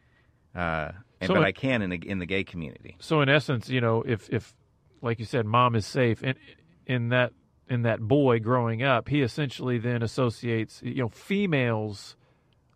Uh, 0.55 0.91
and, 1.21 1.27
so 1.27 1.33
but 1.35 1.43
I 1.43 1.51
can 1.51 1.81
in 1.81 1.89
the 1.89 1.97
in 1.97 2.19
the 2.19 2.25
gay 2.25 2.43
community. 2.43 2.95
So 2.99 3.21
in 3.21 3.29
essence, 3.29 3.69
you 3.69 3.81
know, 3.81 4.03
if 4.05 4.29
if 4.29 4.53
like 5.01 5.19
you 5.19 5.25
said, 5.25 5.45
mom 5.45 5.75
is 5.75 5.85
safe, 5.85 6.21
and 6.23 6.37
in 6.85 7.09
that 7.09 7.33
in 7.69 7.83
that 7.83 8.01
boy 8.01 8.39
growing 8.39 8.83
up, 8.83 9.09
he 9.09 9.21
essentially 9.21 9.77
then 9.77 10.01
associates, 10.01 10.81
you 10.83 11.03
know, 11.03 11.09
females 11.09 12.15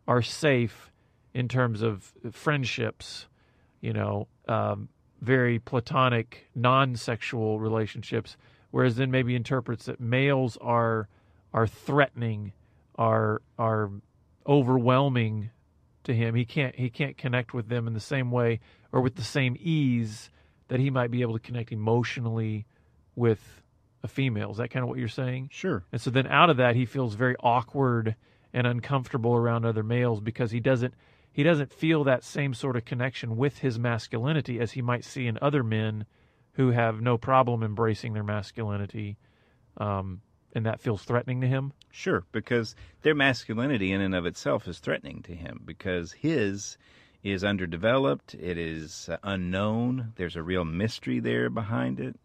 are 0.08 0.22
safe 0.22 0.92
in 1.34 1.48
terms 1.48 1.82
of 1.82 2.14
friendships, 2.32 3.28
you 3.82 3.92
know, 3.92 4.28
um, 4.48 4.90
very 5.24 5.58
platonic, 5.58 6.50
non-sexual 6.54 7.60
relationships, 7.60 8.36
whereas 8.72 8.98
then 8.98 9.10
maybe 9.10 9.36
interprets 9.36 9.86
that 9.86 10.00
males 10.00 10.58
are 10.62 11.08
are 11.54 11.66
threatening, 11.66 12.52
are 12.96 13.42
are 13.58 13.90
overwhelming 14.46 15.50
to 16.04 16.14
him. 16.14 16.36
He 16.36 16.44
can't 16.44 16.76
he 16.76 16.90
can't 16.90 17.18
connect 17.18 17.54
with 17.54 17.70
them 17.70 17.88
in 17.88 17.94
the 17.94 18.02
same 18.02 18.32
way 18.32 18.60
or 18.92 19.00
with 19.02 19.16
the 19.16 19.24
same 19.24 19.56
ease 19.60 20.30
that 20.68 20.80
he 20.80 20.90
might 20.90 21.10
be 21.10 21.22
able 21.22 21.34
to 21.34 21.40
connect 21.40 21.72
emotionally 21.72 22.66
with 23.16 23.62
a 24.04 24.08
female. 24.08 24.52
Is 24.52 24.58
that 24.58 24.72
kind 24.72 24.84
of 24.84 24.90
what 24.90 25.00
you're 25.00 25.08
saying? 25.08 25.50
Sure. 25.52 25.86
And 25.92 26.02
so 26.02 26.10
then 26.10 26.28
out 26.28 26.50
of 26.50 26.58
that 26.58 26.76
he 26.76 26.86
feels 26.86 27.16
very 27.16 27.36
awkward 27.40 28.16
and 28.54 28.68
uncomfortable 28.68 29.34
around 29.34 29.66
other 29.66 29.84
males 29.84 30.20
because 30.20 30.52
he 30.52 30.60
doesn't 30.60 30.94
he 31.34 31.44
doesn't 31.44 31.74
feel 31.74 32.04
that 32.04 32.24
same 32.24 32.54
sort 32.54 32.78
of 32.78 32.86
connection 32.86 33.36
with 33.36 33.58
his 33.58 33.80
masculinity 33.80 34.60
as 34.60 34.72
he 34.72 34.82
might 34.82 35.04
see 35.04 35.28
in 35.28 35.40
other 35.42 35.64
men 35.64 36.06
who 36.54 36.70
have 36.70 37.02
no 37.02 37.18
problem 37.18 37.64
embracing 37.64 38.14
their 38.14 38.24
masculinity. 38.24 39.18
Um, 39.78 40.22
and 40.54 40.68
that 40.68 40.80
feels 40.80 41.04
threatening 41.04 41.42
to 41.42 41.48
him? 41.48 41.74
Sure, 41.90 42.24
because 42.32 42.76
their 43.02 43.16
masculinity 43.16 43.92
in 43.92 44.02
and 44.02 44.14
of 44.14 44.28
itself 44.28 44.68
is 44.68 44.78
threatening 44.78 45.24
to 45.24 45.34
him 45.34 45.62
because 45.66 46.12
his 46.12 46.78
is 47.24 47.44
underdeveloped, 47.44 48.36
it 48.36 48.58
is 48.58 49.10
uh, 49.10 49.18
unknown, 49.24 50.14
there's 50.16 50.36
a 50.36 50.44
real 50.44 50.66
mystery 50.66 51.20
there 51.20 51.50
behind 51.50 52.00
it. 52.00 52.20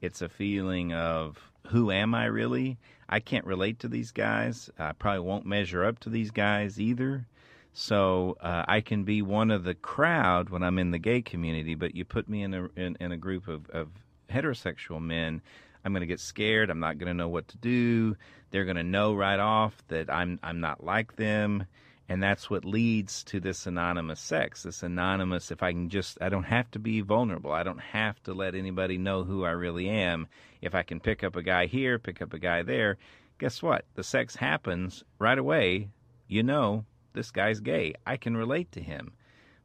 It's 0.00 0.22
a 0.22 0.28
feeling 0.28 0.92
of 0.92 1.50
who 1.68 1.90
am 1.90 2.14
I 2.14 2.26
really? 2.26 2.78
I 3.08 3.20
can't 3.20 3.46
relate 3.46 3.80
to 3.80 3.88
these 3.88 4.12
guys. 4.12 4.70
I 4.78 4.92
probably 4.92 5.20
won't 5.20 5.46
measure 5.46 5.84
up 5.84 5.98
to 6.00 6.10
these 6.10 6.30
guys 6.30 6.78
either. 6.78 7.26
So 7.74 8.36
uh, 8.40 8.64
I 8.68 8.80
can 8.80 9.02
be 9.02 9.20
one 9.20 9.50
of 9.50 9.64
the 9.64 9.74
crowd 9.74 10.48
when 10.48 10.62
I'm 10.62 10.78
in 10.78 10.92
the 10.92 10.98
gay 10.98 11.22
community, 11.22 11.74
but 11.74 11.96
you 11.96 12.04
put 12.04 12.28
me 12.28 12.42
in 12.44 12.54
a 12.54 12.68
in, 12.76 12.96
in 13.00 13.10
a 13.10 13.16
group 13.16 13.48
of, 13.48 13.68
of 13.70 13.88
heterosexual 14.30 15.02
men, 15.02 15.42
I'm 15.84 15.92
going 15.92 16.00
to 16.00 16.06
get 16.06 16.20
scared. 16.20 16.70
I'm 16.70 16.78
not 16.80 16.98
going 16.98 17.08
to 17.08 17.14
know 17.14 17.28
what 17.28 17.48
to 17.48 17.58
do. 17.58 18.16
They're 18.50 18.64
going 18.64 18.76
to 18.76 18.84
know 18.84 19.14
right 19.14 19.40
off 19.40 19.76
that 19.88 20.08
I'm 20.08 20.38
I'm 20.42 20.60
not 20.60 20.84
like 20.84 21.16
them, 21.16 21.66
and 22.08 22.22
that's 22.22 22.48
what 22.48 22.64
leads 22.64 23.24
to 23.24 23.40
this 23.40 23.66
anonymous 23.66 24.20
sex. 24.20 24.62
This 24.62 24.84
anonymous. 24.84 25.50
If 25.50 25.62
I 25.62 25.72
can 25.72 25.88
just, 25.88 26.16
I 26.20 26.28
don't 26.28 26.44
have 26.44 26.70
to 26.72 26.78
be 26.78 27.00
vulnerable. 27.00 27.50
I 27.52 27.64
don't 27.64 27.80
have 27.80 28.22
to 28.22 28.34
let 28.34 28.54
anybody 28.54 28.98
know 28.98 29.24
who 29.24 29.44
I 29.44 29.50
really 29.50 29.88
am. 29.88 30.28
If 30.62 30.76
I 30.76 30.84
can 30.84 31.00
pick 31.00 31.24
up 31.24 31.34
a 31.34 31.42
guy 31.42 31.66
here, 31.66 31.98
pick 31.98 32.22
up 32.22 32.32
a 32.32 32.38
guy 32.38 32.62
there, 32.62 32.98
guess 33.38 33.62
what? 33.62 33.84
The 33.94 34.04
sex 34.04 34.36
happens 34.36 35.02
right 35.18 35.38
away. 35.38 35.88
You 36.28 36.44
know, 36.44 36.84
this 37.14 37.30
guy's 37.30 37.60
gay. 37.60 37.94
I 38.06 38.16
can 38.16 38.36
relate 38.36 38.72
to 38.72 38.82
him. 38.82 39.14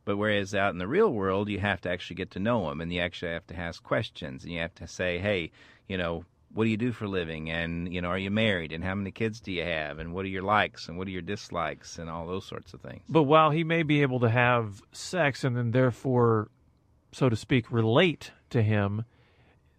But 0.05 0.17
whereas 0.17 0.55
out 0.55 0.71
in 0.71 0.79
the 0.79 0.87
real 0.87 1.11
world, 1.11 1.49
you 1.49 1.59
have 1.59 1.81
to 1.81 1.89
actually 1.89 2.15
get 2.15 2.31
to 2.31 2.39
know 2.39 2.71
him 2.71 2.81
and 2.81 2.91
you 2.91 3.01
actually 3.01 3.33
have 3.33 3.45
to 3.47 3.55
ask 3.55 3.83
questions 3.83 4.43
and 4.43 4.51
you 4.51 4.59
have 4.59 4.73
to 4.75 4.87
say, 4.87 5.19
hey, 5.19 5.51
you 5.87 5.97
know, 5.97 6.25
what 6.53 6.63
do 6.63 6.69
you 6.71 6.77
do 6.77 6.91
for 6.91 7.05
a 7.05 7.09
living? 7.09 7.51
And, 7.51 7.93
you 7.93 8.01
know, 8.01 8.07
are 8.07 8.17
you 8.17 8.31
married? 8.31 8.71
And 8.71 8.83
how 8.83 8.95
many 8.95 9.11
kids 9.11 9.39
do 9.39 9.51
you 9.51 9.63
have? 9.63 9.99
And 9.99 10.13
what 10.13 10.25
are 10.25 10.29
your 10.29 10.41
likes 10.41 10.87
and 10.87 10.97
what 10.97 11.07
are 11.07 11.11
your 11.11 11.21
dislikes 11.21 11.99
and 11.99 12.09
all 12.09 12.25
those 12.25 12.45
sorts 12.45 12.73
of 12.73 12.81
things. 12.81 13.03
But 13.07 13.23
while 13.23 13.51
he 13.51 13.63
may 13.63 13.83
be 13.83 14.01
able 14.01 14.19
to 14.21 14.29
have 14.29 14.81
sex 14.91 15.43
and 15.43 15.55
then 15.55 15.71
therefore, 15.71 16.49
so 17.11 17.29
to 17.29 17.35
speak, 17.35 17.71
relate 17.71 18.31
to 18.49 18.63
him, 18.63 19.05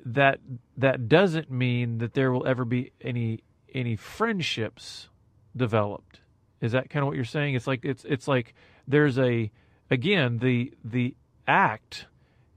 that 0.05 0.39
that 0.77 1.09
doesn't 1.09 1.51
mean 1.51 1.99
that 1.99 2.15
there 2.15 2.33
will 2.33 2.47
ever 2.47 2.65
be 2.65 2.93
any 3.01 3.41
any 3.75 3.97
friendships 3.97 5.09
developed. 5.57 6.21
Is 6.61 6.73
that 6.73 6.91
kind 6.91 7.03
of 7.03 7.07
what 7.09 7.17
you're 7.17 7.25
saying? 7.25 7.55
It's 7.55 7.67
like 7.67 7.85
it's 7.85 8.05
it's 8.05 8.29
like 8.29 8.55
there's 8.87 9.19
a 9.19 9.51
again 9.91 10.39
the 10.39 10.73
the 10.85 11.17
act 11.47 12.07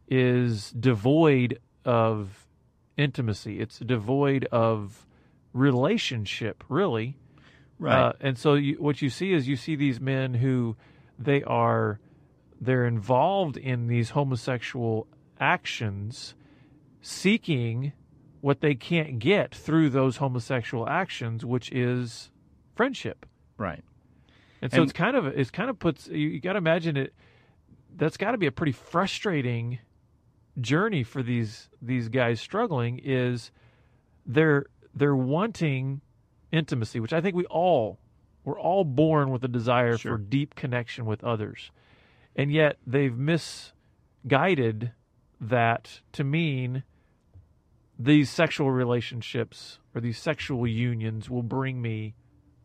is 0.07 0.71
devoid 0.71 1.59
of 1.85 2.45
intimacy. 2.97 3.59
It's 3.59 3.79
devoid 3.79 4.45
of 4.51 5.05
relationship, 5.53 6.63
really. 6.69 7.17
Right. 7.79 8.07
Uh, 8.07 8.13
and 8.19 8.37
so 8.37 8.53
you, 8.53 8.75
what 8.79 9.01
you 9.01 9.09
see 9.09 9.33
is 9.33 9.47
you 9.47 9.55
see 9.55 9.75
these 9.75 9.99
men 9.99 10.35
who 10.35 10.75
they 11.17 11.43
are 11.43 11.99
they're 12.59 12.85
involved 12.85 13.57
in 13.57 13.87
these 13.87 14.11
homosexual 14.11 15.05
actions 15.39 16.33
seeking 17.01 17.91
what 18.41 18.61
they 18.61 18.73
can't 18.73 19.19
get 19.19 19.53
through 19.53 19.89
those 19.89 20.17
homosexual 20.17 20.87
actions 20.87 21.45
which 21.45 21.71
is 21.71 22.31
friendship 22.75 23.25
right 23.57 23.83
and 24.63 24.71
so 24.71 24.77
and, 24.77 24.83
it's 24.85 24.93
kind 24.93 25.17
of 25.17 25.25
it's 25.27 25.51
kind 25.51 25.69
of 25.69 25.77
puts 25.77 26.07
you, 26.07 26.29
you 26.29 26.39
got 26.39 26.53
to 26.53 26.57
imagine 26.57 26.95
it. 26.95 27.13
That's 27.97 28.15
got 28.15 28.31
to 28.31 28.37
be 28.37 28.47
a 28.47 28.51
pretty 28.51 28.71
frustrating 28.71 29.79
journey 30.61 31.03
for 31.03 31.21
these 31.21 31.67
these 31.81 32.07
guys 32.07 32.39
struggling. 32.39 33.01
Is 33.03 33.51
they're 34.25 34.67
they're 34.95 35.17
wanting 35.17 35.99
intimacy, 36.53 37.01
which 37.01 37.11
I 37.11 37.19
think 37.19 37.35
we 37.35 37.43
all 37.45 37.99
we're 38.45 38.59
all 38.59 38.85
born 38.85 39.31
with 39.31 39.43
a 39.43 39.49
desire 39.49 39.97
sure. 39.97 40.13
for 40.13 40.17
deep 40.17 40.55
connection 40.55 41.05
with 41.05 41.25
others, 41.25 41.69
and 42.33 42.49
yet 42.49 42.77
they've 42.87 43.17
misguided 43.17 44.93
that 45.41 45.99
to 46.13 46.23
mean 46.23 46.83
these 47.99 48.29
sexual 48.29 48.71
relationships 48.71 49.79
or 49.93 49.99
these 49.99 50.17
sexual 50.17 50.65
unions 50.65 51.29
will 51.29 51.43
bring 51.43 51.81
me 51.81 52.15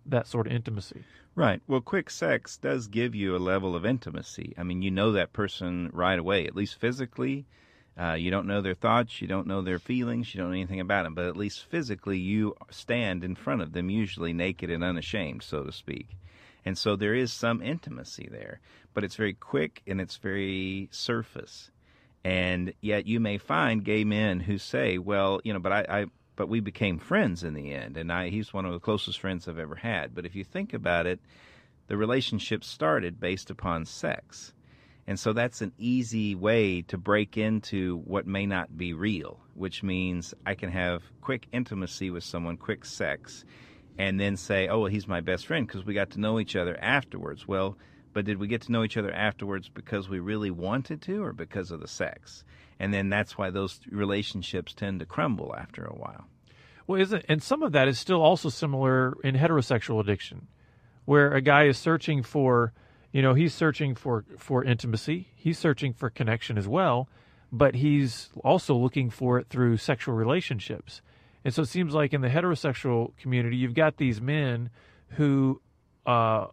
that 0.06 0.28
sort 0.28 0.46
of 0.46 0.52
intimacy. 0.52 1.02
Right. 1.38 1.62
Well, 1.68 1.80
quick 1.80 2.10
sex 2.10 2.56
does 2.56 2.88
give 2.88 3.14
you 3.14 3.36
a 3.36 3.38
level 3.38 3.76
of 3.76 3.86
intimacy. 3.86 4.56
I 4.58 4.64
mean, 4.64 4.82
you 4.82 4.90
know 4.90 5.12
that 5.12 5.32
person 5.32 5.88
right 5.92 6.18
away, 6.18 6.44
at 6.48 6.56
least 6.56 6.80
physically. 6.80 7.46
Uh, 7.96 8.14
you 8.14 8.28
don't 8.28 8.48
know 8.48 8.60
their 8.60 8.74
thoughts, 8.74 9.22
you 9.22 9.28
don't 9.28 9.46
know 9.46 9.62
their 9.62 9.78
feelings, 9.78 10.34
you 10.34 10.40
don't 10.40 10.50
know 10.50 10.56
anything 10.56 10.80
about 10.80 11.04
them, 11.04 11.14
but 11.14 11.26
at 11.26 11.36
least 11.36 11.64
physically, 11.66 12.18
you 12.18 12.56
stand 12.72 13.22
in 13.22 13.36
front 13.36 13.62
of 13.62 13.72
them, 13.72 13.88
usually 13.88 14.32
naked 14.32 14.68
and 14.68 14.82
unashamed, 14.82 15.44
so 15.44 15.62
to 15.62 15.70
speak. 15.70 16.16
And 16.64 16.76
so 16.76 16.96
there 16.96 17.14
is 17.14 17.32
some 17.32 17.62
intimacy 17.62 18.26
there, 18.28 18.58
but 18.92 19.04
it's 19.04 19.14
very 19.14 19.34
quick 19.34 19.80
and 19.86 20.00
it's 20.00 20.16
very 20.16 20.88
surface. 20.90 21.70
And 22.24 22.72
yet 22.80 23.06
you 23.06 23.20
may 23.20 23.38
find 23.38 23.84
gay 23.84 24.02
men 24.02 24.40
who 24.40 24.58
say, 24.58 24.98
well, 24.98 25.40
you 25.44 25.52
know, 25.52 25.60
but 25.60 25.70
I, 25.70 25.86
I 25.88 26.06
but 26.38 26.48
we 26.48 26.60
became 26.60 27.00
friends 27.00 27.42
in 27.42 27.54
the 27.54 27.74
end, 27.74 27.96
and 27.96 28.12
I, 28.12 28.28
he's 28.28 28.54
one 28.54 28.64
of 28.64 28.72
the 28.72 28.78
closest 28.78 29.18
friends 29.18 29.48
I've 29.48 29.58
ever 29.58 29.74
had. 29.74 30.14
But 30.14 30.24
if 30.24 30.36
you 30.36 30.44
think 30.44 30.72
about 30.72 31.04
it, 31.04 31.18
the 31.88 31.96
relationship 31.96 32.62
started 32.62 33.18
based 33.18 33.50
upon 33.50 33.84
sex. 33.84 34.54
And 35.08 35.18
so 35.18 35.32
that's 35.32 35.62
an 35.62 35.72
easy 35.78 36.36
way 36.36 36.82
to 36.82 36.96
break 36.96 37.36
into 37.36 38.02
what 38.04 38.28
may 38.28 38.46
not 38.46 38.78
be 38.78 38.92
real, 38.92 39.40
which 39.54 39.82
means 39.82 40.32
I 40.46 40.54
can 40.54 40.70
have 40.70 41.02
quick 41.22 41.48
intimacy 41.50 42.08
with 42.08 42.22
someone, 42.22 42.56
quick 42.56 42.84
sex, 42.84 43.44
and 43.98 44.20
then 44.20 44.36
say, 44.36 44.68
oh, 44.68 44.82
well, 44.82 44.90
he's 44.92 45.08
my 45.08 45.20
best 45.20 45.44
friend 45.44 45.66
because 45.66 45.84
we 45.84 45.92
got 45.92 46.10
to 46.10 46.20
know 46.20 46.38
each 46.38 46.54
other 46.54 46.78
afterwards. 46.80 47.48
Well, 47.48 47.76
but 48.12 48.26
did 48.26 48.38
we 48.38 48.46
get 48.46 48.62
to 48.62 48.72
know 48.72 48.84
each 48.84 48.96
other 48.96 49.12
afterwards 49.12 49.68
because 49.68 50.08
we 50.08 50.20
really 50.20 50.52
wanted 50.52 51.02
to 51.02 51.20
or 51.20 51.32
because 51.32 51.72
of 51.72 51.80
the 51.80 51.88
sex? 51.88 52.44
And 52.78 52.92
then 52.92 53.08
that's 53.08 53.36
why 53.36 53.50
those 53.50 53.80
relationships 53.90 54.74
tend 54.74 55.00
to 55.00 55.06
crumble 55.06 55.54
after 55.56 55.84
a 55.84 55.94
while. 55.94 56.26
Well, 56.86 57.00
isn't 57.00 57.24
and 57.28 57.42
some 57.42 57.62
of 57.62 57.72
that 57.72 57.88
is 57.88 57.98
still 57.98 58.22
also 58.22 58.48
similar 58.48 59.16
in 59.22 59.34
heterosexual 59.34 60.00
addiction, 60.00 60.48
where 61.04 61.32
a 61.32 61.40
guy 61.40 61.64
is 61.64 61.76
searching 61.76 62.22
for, 62.22 62.72
you 63.12 63.20
know, 63.20 63.34
he's 63.34 63.54
searching 63.54 63.94
for 63.94 64.24
for 64.38 64.64
intimacy, 64.64 65.28
he's 65.34 65.58
searching 65.58 65.92
for 65.92 66.08
connection 66.08 66.56
as 66.56 66.66
well, 66.66 67.08
but 67.52 67.74
he's 67.74 68.30
also 68.42 68.74
looking 68.74 69.10
for 69.10 69.38
it 69.38 69.48
through 69.48 69.76
sexual 69.76 70.14
relationships. 70.14 71.02
And 71.44 71.54
so 71.54 71.62
it 71.62 71.68
seems 71.68 71.94
like 71.94 72.12
in 72.12 72.20
the 72.20 72.28
heterosexual 72.28 73.16
community, 73.16 73.56
you've 73.56 73.74
got 73.74 73.96
these 73.96 74.20
men 74.20 74.70
who 75.10 75.60
uh, 76.06 76.46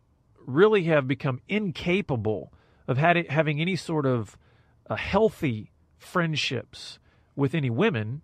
really 0.46 0.84
have 0.84 1.08
become 1.08 1.41
incapable 1.48 2.53
of 2.88 2.98
having 2.98 3.60
any 3.60 3.75
sort 3.75 4.05
of 4.05 4.38
a 4.88 4.96
healthy 4.96 5.72
friendships 6.06 7.00
with 7.36 7.54
any 7.56 7.70
women. 7.70 8.22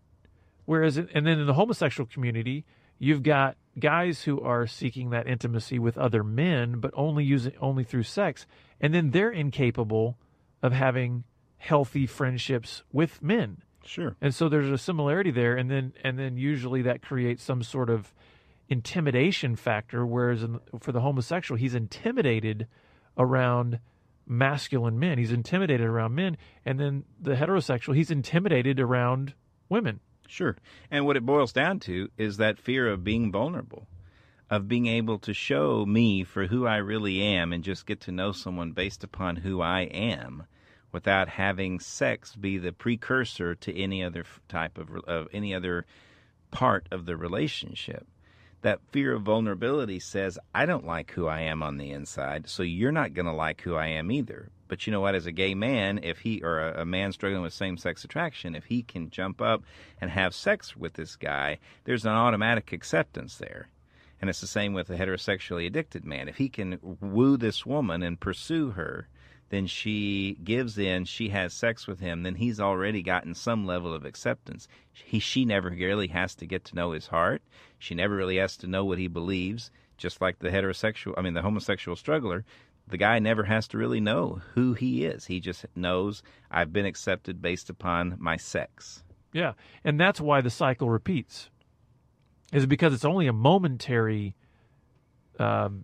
Whereas, 0.66 0.98
and 0.98 1.10
then 1.14 1.40
in 1.40 1.48
the 1.48 1.56
homosexual 1.56 2.08
community, 2.08 2.66
you've 3.00 3.24
got 3.24 3.58
guys 3.80 4.24
who 4.24 4.40
are 4.42 4.68
seeking 4.68 5.10
that 5.10 5.28
intimacy 5.28 5.80
with 5.80 5.98
other 5.98 6.24
men, 6.24 6.80
but 6.80 6.92
only 6.94 7.24
using 7.24 7.54
only 7.60 7.84
through 7.84 8.04
sex, 8.04 8.46
and 8.80 8.94
then 8.94 9.12
they're 9.12 9.32
incapable 9.32 10.18
of 10.62 10.72
having 10.74 11.24
healthy 11.58 12.06
friendships 12.06 12.84
with 12.92 13.22
men. 13.22 13.64
Sure. 13.84 14.16
And 14.22 14.34
so 14.34 14.48
there's 14.50 14.70
a 14.70 14.78
similarity 14.78 15.32
there, 15.32 15.56
and 15.56 15.70
then 15.70 15.94
and 16.04 16.20
then 16.20 16.38
usually 16.38 16.82
that 16.84 17.02
creates 17.02 17.44
some 17.44 17.64
sort 17.64 17.90
of 17.90 18.14
intimidation 18.70 19.56
factor. 19.56 20.06
Whereas 20.06 20.44
in, 20.44 20.60
for 20.80 20.92
the 20.92 21.02
homosexual, 21.02 21.58
he's 21.58 21.76
intimidated 21.76 22.68
around 23.18 23.80
masculine 24.32 24.98
men. 24.98 25.18
He's 25.18 25.34
intimidated 25.34 25.86
around 25.86 26.16
men, 26.16 26.38
and 26.66 26.80
then 26.80 27.04
the 27.20 27.36
heterosexual, 27.36 27.96
he's 27.96 28.10
intimidated 28.10 28.80
around 28.80 29.34
women. 29.70 30.00
Sure. 30.28 30.56
And 30.90 31.06
what 31.06 31.18
it 31.18 31.26
boils 31.26 31.52
down 31.52 31.80
to 31.82 32.10
is 32.18 32.38
that 32.38 32.58
fear 32.58 32.88
of 32.88 33.04
being 33.04 33.32
vulnerable, 33.32 33.88
of 34.50 34.70
being 34.70 34.88
able 34.88 35.20
to 35.20 35.34
show 35.34 35.86
me 35.86 36.24
for 36.24 36.48
who 36.48 36.66
I 36.66 36.78
really 36.78 37.22
am 37.22 37.52
and 37.52 37.64
just 37.64 37.86
get 37.86 38.00
to 38.02 38.12
know 38.12 38.32
someone 38.32 38.72
based 38.72 39.04
upon 39.04 39.36
who 39.36 39.62
I 39.62 39.82
am 39.82 40.44
without 40.94 41.28
having 41.28 41.80
sex 41.80 42.34
be 42.36 42.58
the 42.58 42.72
precursor 42.72 43.56
to 43.56 43.78
any 43.78 44.04
other 44.04 44.24
type 44.48 44.78
of, 44.78 44.90
of 45.06 45.28
any 45.34 45.54
other 45.54 45.86
part 46.52 46.88
of 46.92 47.06
the 47.06 47.18
relationship 47.18 48.08
that 48.62 48.80
fear 48.92 49.14
of 49.14 49.24
vulnerability 49.24 50.00
says, 50.00 50.38
I 50.54 50.66
don't 50.66 50.86
like 50.86 51.12
who 51.12 51.28
I 51.28 51.42
am 51.42 51.64
on 51.64 51.78
the 51.78 51.92
inside, 51.92 52.48
so 52.48 52.64
you're 52.64 52.92
not 52.92 53.14
going 53.14 53.26
to 53.26 53.32
like 53.32 53.62
who 53.62 53.76
I 53.76 53.88
am 53.88 54.12
either. 54.12 54.50
But 54.68 54.88
you 54.88 54.92
know 54.92 55.02
what? 55.02 55.16
As 55.16 55.26
a 55.26 55.32
gay 55.32 55.54
man, 55.54 56.00
if 56.02 56.20
he, 56.20 56.42
or 56.42 56.60
a, 56.60 56.82
a 56.84 56.86
man 56.86 57.12
struggling 57.12 57.42
with 57.42 57.54
same 57.54 57.78
sex 57.78 58.04
attraction, 58.06 58.56
if 58.56 58.66
he 58.66 58.84
can 58.84 59.10
jump 59.10 59.42
up 59.42 59.64
and 60.00 60.10
have 60.10 60.34
sex 60.34 60.78
with 60.78 60.94
this 60.94 61.16
guy, 61.16 61.60
there's 61.84 62.06
an 62.06 62.12
automatic 62.12 62.72
acceptance 62.72 63.38
there. 63.38 63.68
And 64.22 64.30
it's 64.30 64.42
the 64.42 64.48
same 64.48 64.74
with 64.74 64.90
a 64.90 64.98
heterosexually 64.98 65.66
addicted 65.66 66.06
man. 66.06 66.30
If 66.30 66.38
he 66.38 66.48
can 66.48 66.78
woo 66.82 67.38
this 67.38 67.66
woman 67.66 68.04
and 68.04 68.20
pursue 68.20 68.70
her, 68.72 69.08
then 69.52 69.68
she 69.68 70.38
gives 70.46 70.78
in, 70.78 71.04
she 71.04 71.28
has 71.30 71.54
sex 71.54 71.86
with 71.86 72.00
him, 72.00 72.24
then 72.24 72.36
he's 72.36 72.62
already 72.62 73.04
gotten 73.04 73.36
some 73.36 73.66
level 73.66 73.94
of 73.94 74.06
acceptance. 74.06 74.70
He, 74.94 75.20
she 75.20 75.44
never 75.44 75.70
really 75.70 76.08
has 76.08 76.36
to 76.36 76.46
get 76.46 76.64
to 76.66 76.76
know 76.76 76.94
his 76.94 77.08
heart. 77.08 77.42
She 77.78 77.94
never 77.94 78.16
really 78.16 78.38
has 78.38 78.56
to 78.58 78.68
know 78.68 78.86
what 78.86 78.98
he 78.98 79.08
believes. 79.08 79.70
Just 79.98 80.22
like 80.22 80.40
the 80.40 80.50
heterosexual, 80.50 81.16
I 81.18 81.22
mean, 81.22 81.34
the 81.34 81.42
homosexual 81.42 81.98
struggler, 81.98 82.46
the 82.88 82.98
guy 82.98 83.20
never 83.20 83.44
has 83.44 83.68
to 83.68 83.78
really 83.78 84.00
know 84.00 84.42
who 84.54 84.74
he 84.74 85.04
is. 85.04 85.26
He 85.26 85.42
just 85.42 85.66
knows 85.76 86.24
I've 86.50 86.72
been 86.72 86.86
accepted 86.86 87.42
based 87.42 87.70
upon 87.70 88.16
my 88.20 88.38
sex. 88.38 89.04
Yeah, 89.34 89.54
and 89.84 90.00
that's 90.00 90.22
why 90.22 90.40
the 90.40 90.50
cycle 90.50 90.90
repeats. 90.90 91.50
Is 92.54 92.66
because 92.66 92.94
it's 92.94 93.06
only 93.06 93.28
a 93.28 93.34
momentary 93.34 94.36
um, 95.40 95.84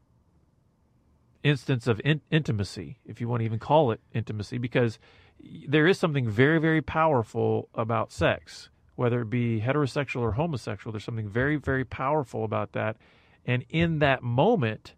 instance 1.47 1.87
of 1.87 2.01
in- 2.03 2.21
intimacy, 2.31 2.99
if 3.05 3.21
you 3.21 3.27
want 3.27 3.41
to 3.41 3.45
even 3.45 3.59
call 3.59 3.91
it 3.91 4.01
intimacy, 4.13 4.57
because 4.57 4.99
there 5.67 5.87
is 5.87 5.99
something 5.99 6.29
very, 6.29 6.59
very 6.59 6.81
powerful 6.81 7.69
about 7.75 8.11
sex, 8.11 8.69
whether 8.95 9.21
it 9.21 9.29
be 9.29 9.61
heterosexual 9.61 10.21
or 10.21 10.31
homosexual. 10.33 10.91
There's 10.91 11.03
something 11.03 11.29
very, 11.29 11.55
very 11.57 11.85
powerful 11.85 12.43
about 12.43 12.73
that. 12.73 12.97
And 13.45 13.63
in 13.69 13.99
that 13.99 14.23
moment, 14.23 14.95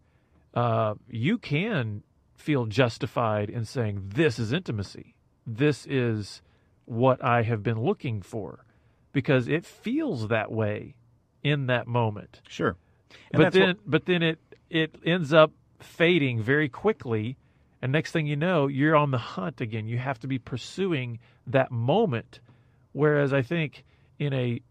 uh, 0.54 0.96
you 1.08 1.38
can 1.38 2.04
feel 2.36 2.66
justified 2.66 3.50
in 3.50 3.66
saying, 3.66 4.12
This 4.16 4.40
is 4.40 4.54
intimacy. 4.54 5.16
This 5.46 5.86
is 5.86 6.42
what 6.86 7.24
I 7.24 7.44
have 7.44 7.62
been 7.62 7.82
looking 7.82 8.22
for, 8.22 8.66
because 9.12 9.48
it 9.48 9.66
feels 9.66 10.30
that 10.30 10.52
way 10.52 10.96
in 11.44 11.68
that 11.68 11.88
moment. 11.88 12.42
Sure. 12.48 12.76
And 13.32 13.44
but 13.44 13.54
then, 13.54 13.68
what... 13.68 13.78
but 13.86 14.06
then 14.06 14.24
it 14.24 14.40
it 14.70 14.96
ends 15.06 15.34
up 15.34 15.52
fading 15.80 16.42
very 16.42 16.70
quickly 16.70 17.38
and 17.82 17.92
next 17.92 18.12
thing 18.12 18.28
you 18.28 18.36
know 18.36 18.68
you're 18.68 18.96
on 18.96 19.12
the 19.12 19.18
hunt 19.18 19.62
again. 19.62 19.88
You 19.88 19.98
have 19.98 20.20
to 20.20 20.28
be 20.28 20.38
pursuing 20.38 21.20
that 21.48 21.72
moment. 21.72 22.40
Whereas 22.92 23.34
i 23.34 23.42
think 23.42 23.86
in 24.18 24.34
a 24.34 24.62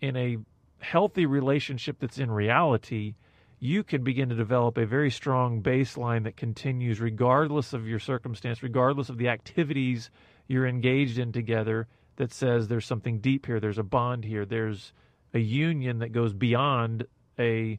in 0.00 0.16
a 0.16 0.36
healthy 0.80 1.26
relationship 1.26 1.96
that's 2.00 2.18
in 2.18 2.30
reality 2.30 3.14
you 3.60 3.84
can 3.84 4.02
begin 4.02 4.28
to 4.28 4.34
develop 4.34 4.76
a 4.76 4.84
very 4.84 5.10
strong 5.10 5.62
baseline 5.62 6.24
that 6.24 6.36
continues 6.36 7.00
regardless 7.00 7.72
of 7.72 7.86
your 7.86 8.00
circumstance 8.00 8.62
regardless 8.62 9.08
of 9.08 9.16
the 9.16 9.28
activities 9.28 10.10
you're 10.48 10.66
engaged 10.66 11.18
in 11.18 11.30
together 11.30 11.86
that 12.16 12.32
says 12.32 12.66
there's 12.66 12.84
something 12.84 13.20
deep 13.20 13.46
here 13.46 13.60
there's 13.60 13.78
a 13.78 13.84
bond 13.84 14.24
here 14.24 14.44
there's 14.44 14.92
a 15.34 15.38
union 15.38 16.00
that 16.00 16.12
goes 16.12 16.32
beyond 16.32 17.06
a 17.38 17.78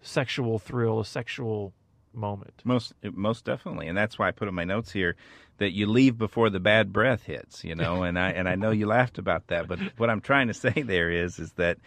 sexual 0.00 0.58
thrill 0.58 1.00
a 1.00 1.04
sexual 1.04 1.74
moment. 2.12 2.54
Most 2.64 2.92
most 3.12 3.44
definitely, 3.44 3.88
and 3.88 3.96
that's 3.96 4.18
why 4.18 4.28
I 4.28 4.32
put 4.32 4.48
in 4.48 4.54
my 4.54 4.64
notes 4.64 4.92
here 4.92 5.16
that 5.58 5.72
you 5.72 5.86
leave 5.86 6.16
before 6.16 6.50
the 6.50 6.60
bad 6.60 6.92
breath 6.92 7.24
hits. 7.24 7.64
You 7.64 7.74
know, 7.74 8.02
and 8.02 8.18
I 8.18 8.30
and 8.30 8.48
I 8.48 8.54
know 8.54 8.70
you 8.70 8.86
laughed 8.86 9.18
about 9.18 9.48
that, 9.48 9.68
but 9.68 9.78
what 9.96 10.10
I'm 10.10 10.20
trying 10.20 10.48
to 10.48 10.54
say 10.54 10.70
there 10.70 11.10
is 11.10 11.38
is 11.38 11.52
that 11.52 11.78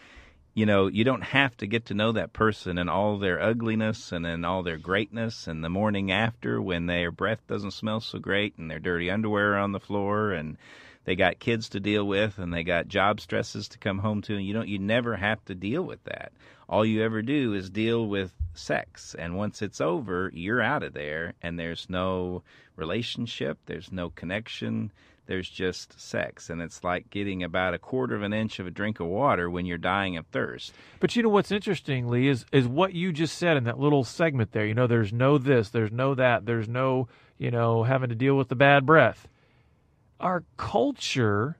you 0.53 0.65
know 0.65 0.87
you 0.87 1.03
don't 1.03 1.23
have 1.23 1.55
to 1.57 1.67
get 1.67 1.85
to 1.85 1.93
know 1.93 2.11
that 2.11 2.33
person 2.33 2.77
and 2.77 2.89
all 2.89 3.17
their 3.17 3.41
ugliness 3.41 4.11
and 4.11 4.25
then 4.25 4.43
all 4.43 4.63
their 4.63 4.77
greatness 4.77 5.47
and 5.47 5.63
the 5.63 5.69
morning 5.69 6.11
after 6.11 6.61
when 6.61 6.85
their 6.85 7.11
breath 7.11 7.45
doesn't 7.47 7.71
smell 7.71 8.01
so 8.01 8.19
great 8.19 8.57
and 8.57 8.69
their 8.69 8.79
dirty 8.79 9.09
underwear 9.09 9.57
on 9.57 9.71
the 9.71 9.79
floor 9.79 10.31
and 10.31 10.57
they 11.11 11.15
got 11.17 11.39
kids 11.39 11.67
to 11.67 11.81
deal 11.81 12.07
with 12.07 12.37
and 12.37 12.53
they 12.53 12.63
got 12.63 12.87
job 12.87 13.19
stresses 13.19 13.67
to 13.67 13.77
come 13.77 13.99
home 13.99 14.21
to 14.21 14.33
and 14.33 14.45
you 14.45 14.53
don't 14.53 14.69
you 14.69 14.79
never 14.79 15.17
have 15.17 15.43
to 15.43 15.53
deal 15.53 15.83
with 15.83 16.01
that. 16.05 16.31
All 16.69 16.85
you 16.85 17.03
ever 17.03 17.21
do 17.21 17.53
is 17.53 17.69
deal 17.69 18.07
with 18.07 18.31
sex 18.53 19.13
and 19.19 19.35
once 19.35 19.61
it's 19.61 19.81
over 19.81 20.31
you're 20.33 20.61
out 20.61 20.83
of 20.83 20.93
there 20.93 21.33
and 21.41 21.59
there's 21.59 21.87
no 21.89 22.43
relationship 22.77 23.57
there's 23.65 23.91
no 23.91 24.09
connection 24.09 24.89
there's 25.25 25.49
just 25.49 25.99
sex. 25.99 26.49
And 26.49 26.61
it's 26.61 26.83
like 26.83 27.09
getting 27.09 27.43
about 27.43 27.73
a 27.73 27.79
quarter 27.79 28.15
of 28.15 28.23
an 28.23 28.33
inch 28.33 28.59
of 28.59 28.67
a 28.67 28.71
drink 28.71 29.01
of 29.01 29.07
water 29.07 29.49
when 29.49 29.65
you're 29.65 29.77
dying 29.77 30.15
of 30.15 30.25
thirst. 30.27 30.73
But 31.01 31.15
you 31.15 31.23
know 31.23 31.29
what's 31.29 31.51
interesting 31.51 32.07
lee 32.07 32.29
is 32.29 32.45
is 32.53 32.69
what 32.69 32.93
you 32.93 33.11
just 33.11 33.37
said 33.37 33.57
in 33.57 33.65
that 33.65 33.79
little 33.79 34.05
segment 34.05 34.53
there 34.53 34.65
you 34.65 34.73
know 34.73 34.87
there's 34.87 35.11
no 35.11 35.37
this 35.37 35.69
there's 35.69 35.91
no 35.91 36.15
that 36.15 36.45
there's 36.45 36.69
no 36.69 37.09
you 37.37 37.51
know 37.51 37.83
having 37.83 38.09
to 38.09 38.15
deal 38.15 38.37
with 38.37 38.47
the 38.47 38.55
bad 38.55 38.85
breath 38.85 39.27
our 40.21 40.43
culture 40.57 41.57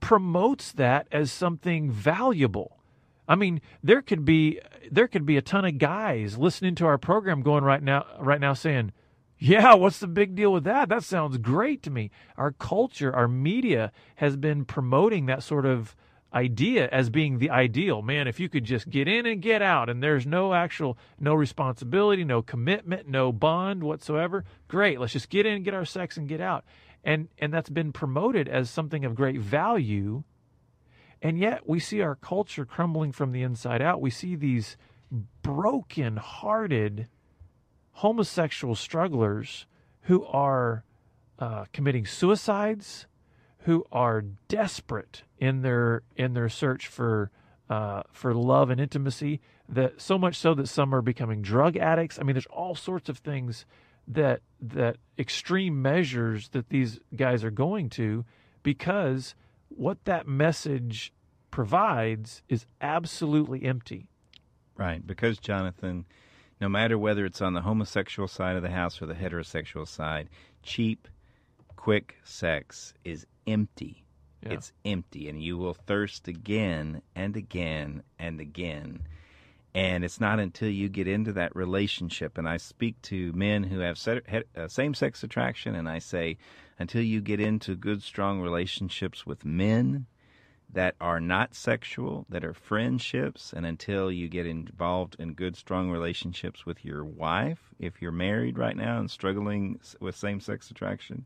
promotes 0.00 0.72
that 0.72 1.08
as 1.10 1.32
something 1.32 1.90
valuable. 1.90 2.78
I 3.26 3.36
mean, 3.36 3.60
there 3.82 4.02
could 4.02 4.24
be 4.24 4.60
there 4.90 5.08
could 5.08 5.24
be 5.24 5.36
a 5.38 5.42
ton 5.42 5.64
of 5.64 5.78
guys 5.78 6.36
listening 6.36 6.74
to 6.76 6.86
our 6.86 6.98
program 6.98 7.42
going 7.42 7.64
right 7.64 7.82
now 7.82 8.04
right 8.20 8.40
now 8.40 8.52
saying, 8.52 8.92
"Yeah, 9.38 9.74
what's 9.74 9.98
the 9.98 10.06
big 10.06 10.34
deal 10.34 10.52
with 10.52 10.64
that? 10.64 10.90
That 10.90 11.04
sounds 11.04 11.38
great 11.38 11.82
to 11.84 11.90
me." 11.90 12.10
Our 12.36 12.52
culture, 12.52 13.14
our 13.14 13.28
media 13.28 13.92
has 14.16 14.36
been 14.36 14.66
promoting 14.66 15.24
that 15.26 15.42
sort 15.42 15.64
of 15.64 15.96
idea 16.34 16.88
as 16.90 17.08
being 17.08 17.38
the 17.38 17.48
ideal. 17.48 18.02
Man, 18.02 18.26
if 18.28 18.38
you 18.38 18.48
could 18.48 18.64
just 18.64 18.90
get 18.90 19.08
in 19.08 19.24
and 19.24 19.40
get 19.40 19.62
out 19.62 19.88
and 19.88 20.02
there's 20.02 20.26
no 20.26 20.52
actual 20.52 20.98
no 21.18 21.32
responsibility, 21.32 22.24
no 22.24 22.42
commitment, 22.42 23.08
no 23.08 23.32
bond 23.32 23.84
whatsoever, 23.84 24.44
great. 24.68 25.00
Let's 25.00 25.12
just 25.14 25.30
get 25.30 25.46
in 25.46 25.62
get 25.62 25.72
our 25.72 25.86
sex 25.86 26.18
and 26.18 26.28
get 26.28 26.42
out. 26.42 26.64
And 27.04 27.28
and 27.38 27.52
that's 27.52 27.68
been 27.68 27.92
promoted 27.92 28.48
as 28.48 28.70
something 28.70 29.04
of 29.04 29.14
great 29.14 29.38
value. 29.40 30.24
And 31.20 31.38
yet 31.38 31.68
we 31.68 31.78
see 31.78 32.00
our 32.00 32.14
culture 32.14 32.64
crumbling 32.64 33.12
from 33.12 33.32
the 33.32 33.42
inside 33.42 33.82
out. 33.82 34.00
We 34.00 34.10
see 34.10 34.36
these 34.36 34.76
broken-hearted 35.42 37.08
homosexual 37.92 38.74
strugglers 38.74 39.66
who 40.02 40.24
are 40.24 40.84
uh, 41.38 41.66
committing 41.72 42.06
suicides, 42.06 43.06
who 43.58 43.84
are 43.92 44.22
desperate 44.48 45.22
in 45.38 45.62
their 45.62 46.02
in 46.16 46.34
their 46.34 46.48
search 46.48 46.86
for 46.86 47.30
uh, 47.68 48.02
for 48.12 48.34
love 48.34 48.70
and 48.70 48.80
intimacy. 48.80 49.40
That 49.68 50.00
so 50.00 50.18
much 50.18 50.36
so 50.36 50.54
that 50.54 50.68
some 50.68 50.94
are 50.94 51.02
becoming 51.02 51.42
drug 51.42 51.76
addicts. 51.76 52.18
I 52.18 52.22
mean, 52.22 52.34
there's 52.34 52.46
all 52.46 52.74
sorts 52.74 53.08
of 53.08 53.18
things 53.18 53.66
that 54.08 54.40
that 54.60 54.96
extreme 55.18 55.80
measures 55.80 56.48
that 56.50 56.68
these 56.68 56.98
guys 57.14 57.44
are 57.44 57.50
going 57.50 57.88
to 57.90 58.24
because 58.62 59.34
what 59.68 60.04
that 60.04 60.26
message 60.26 61.12
provides 61.50 62.42
is 62.48 62.66
absolutely 62.80 63.64
empty. 63.64 64.08
Right, 64.76 65.06
because 65.06 65.38
Jonathan, 65.38 66.04
no 66.60 66.68
matter 66.68 66.98
whether 66.98 67.24
it's 67.24 67.40
on 67.40 67.54
the 67.54 67.60
homosexual 67.60 68.26
side 68.26 68.56
of 68.56 68.62
the 68.62 68.70
house 68.70 69.00
or 69.00 69.06
the 69.06 69.14
heterosexual 69.14 69.86
side, 69.86 70.28
cheap, 70.62 71.06
quick 71.76 72.16
sex 72.24 72.94
is 73.04 73.26
empty. 73.46 74.04
Yeah. 74.42 74.54
It's 74.54 74.72
empty, 74.84 75.28
and 75.28 75.42
you 75.42 75.56
will 75.56 75.74
thirst 75.74 76.28
again 76.28 77.02
and 77.14 77.36
again 77.36 78.02
and 78.18 78.40
again. 78.40 79.02
And 79.74 80.04
it's 80.04 80.20
not 80.20 80.38
until 80.38 80.68
you 80.68 80.88
get 80.88 81.08
into 81.08 81.32
that 81.32 81.56
relationship, 81.56 82.38
and 82.38 82.48
I 82.48 82.58
speak 82.58 83.02
to 83.02 83.32
men 83.32 83.64
who 83.64 83.80
have 83.80 83.98
uh, 84.06 84.68
same 84.68 84.94
sex 84.94 85.24
attraction, 85.24 85.74
and 85.74 85.88
I 85.88 85.98
say, 85.98 86.36
until 86.78 87.02
you 87.02 87.20
get 87.20 87.40
into 87.40 87.74
good, 87.74 88.00
strong 88.00 88.40
relationships 88.40 89.26
with 89.26 89.44
men 89.44 90.06
that 90.72 90.94
are 91.00 91.20
not 91.20 91.56
sexual, 91.56 92.24
that 92.28 92.44
are 92.44 92.54
friendships, 92.54 93.52
and 93.52 93.66
until 93.66 94.12
you 94.12 94.28
get 94.28 94.46
involved 94.46 95.16
in 95.18 95.34
good, 95.34 95.56
strong 95.56 95.90
relationships 95.90 96.64
with 96.64 96.84
your 96.84 97.04
wife, 97.04 97.74
if 97.80 98.00
you're 98.00 98.12
married 98.12 98.56
right 98.56 98.76
now 98.76 99.00
and 99.00 99.10
struggling 99.10 99.80
with 100.00 100.16
same 100.16 100.40
sex 100.40 100.70
attraction, 100.70 101.24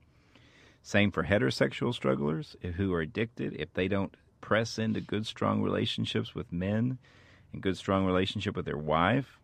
same 0.82 1.10
for 1.10 1.24
heterosexual 1.24 1.92
strugglers 1.92 2.56
who 2.76 2.94
are 2.94 3.02
addicted. 3.02 3.54
If 3.58 3.74
they 3.74 3.88
don't 3.88 4.14
press 4.40 4.78
into 4.78 5.00
good, 5.00 5.26
strong 5.26 5.62
relationships 5.62 6.34
with 6.34 6.50
men 6.52 6.98
and 7.52 7.62
good, 7.62 7.76
strong 7.76 8.04
relationship 8.04 8.56
with 8.56 8.64
their 8.64 8.78
wife 8.78 9.38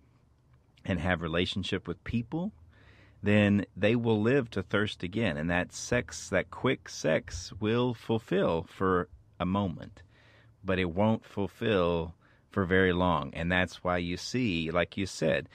and 0.84 1.00
have 1.00 1.22
relationship 1.22 1.88
with 1.88 2.02
people, 2.04 2.52
then 3.22 3.64
they 3.76 3.96
will 3.96 4.20
live 4.20 4.50
to 4.50 4.62
thirst 4.62 5.02
again. 5.02 5.36
And 5.36 5.50
that 5.50 5.72
sex, 5.72 6.28
that 6.28 6.50
quick 6.50 6.88
sex, 6.88 7.52
will 7.58 7.94
fulfill 7.94 8.66
for 8.68 9.08
a 9.40 9.46
moment, 9.46 10.02
but 10.62 10.78
it 10.78 10.90
won't 10.90 11.24
fulfill 11.24 12.14
for 12.50 12.64
very 12.64 12.92
long. 12.92 13.32
And 13.34 13.50
that's 13.50 13.82
why 13.82 13.98
you 13.98 14.16
see, 14.16 14.70
like 14.70 14.96
you 14.96 15.06
said, 15.06 15.48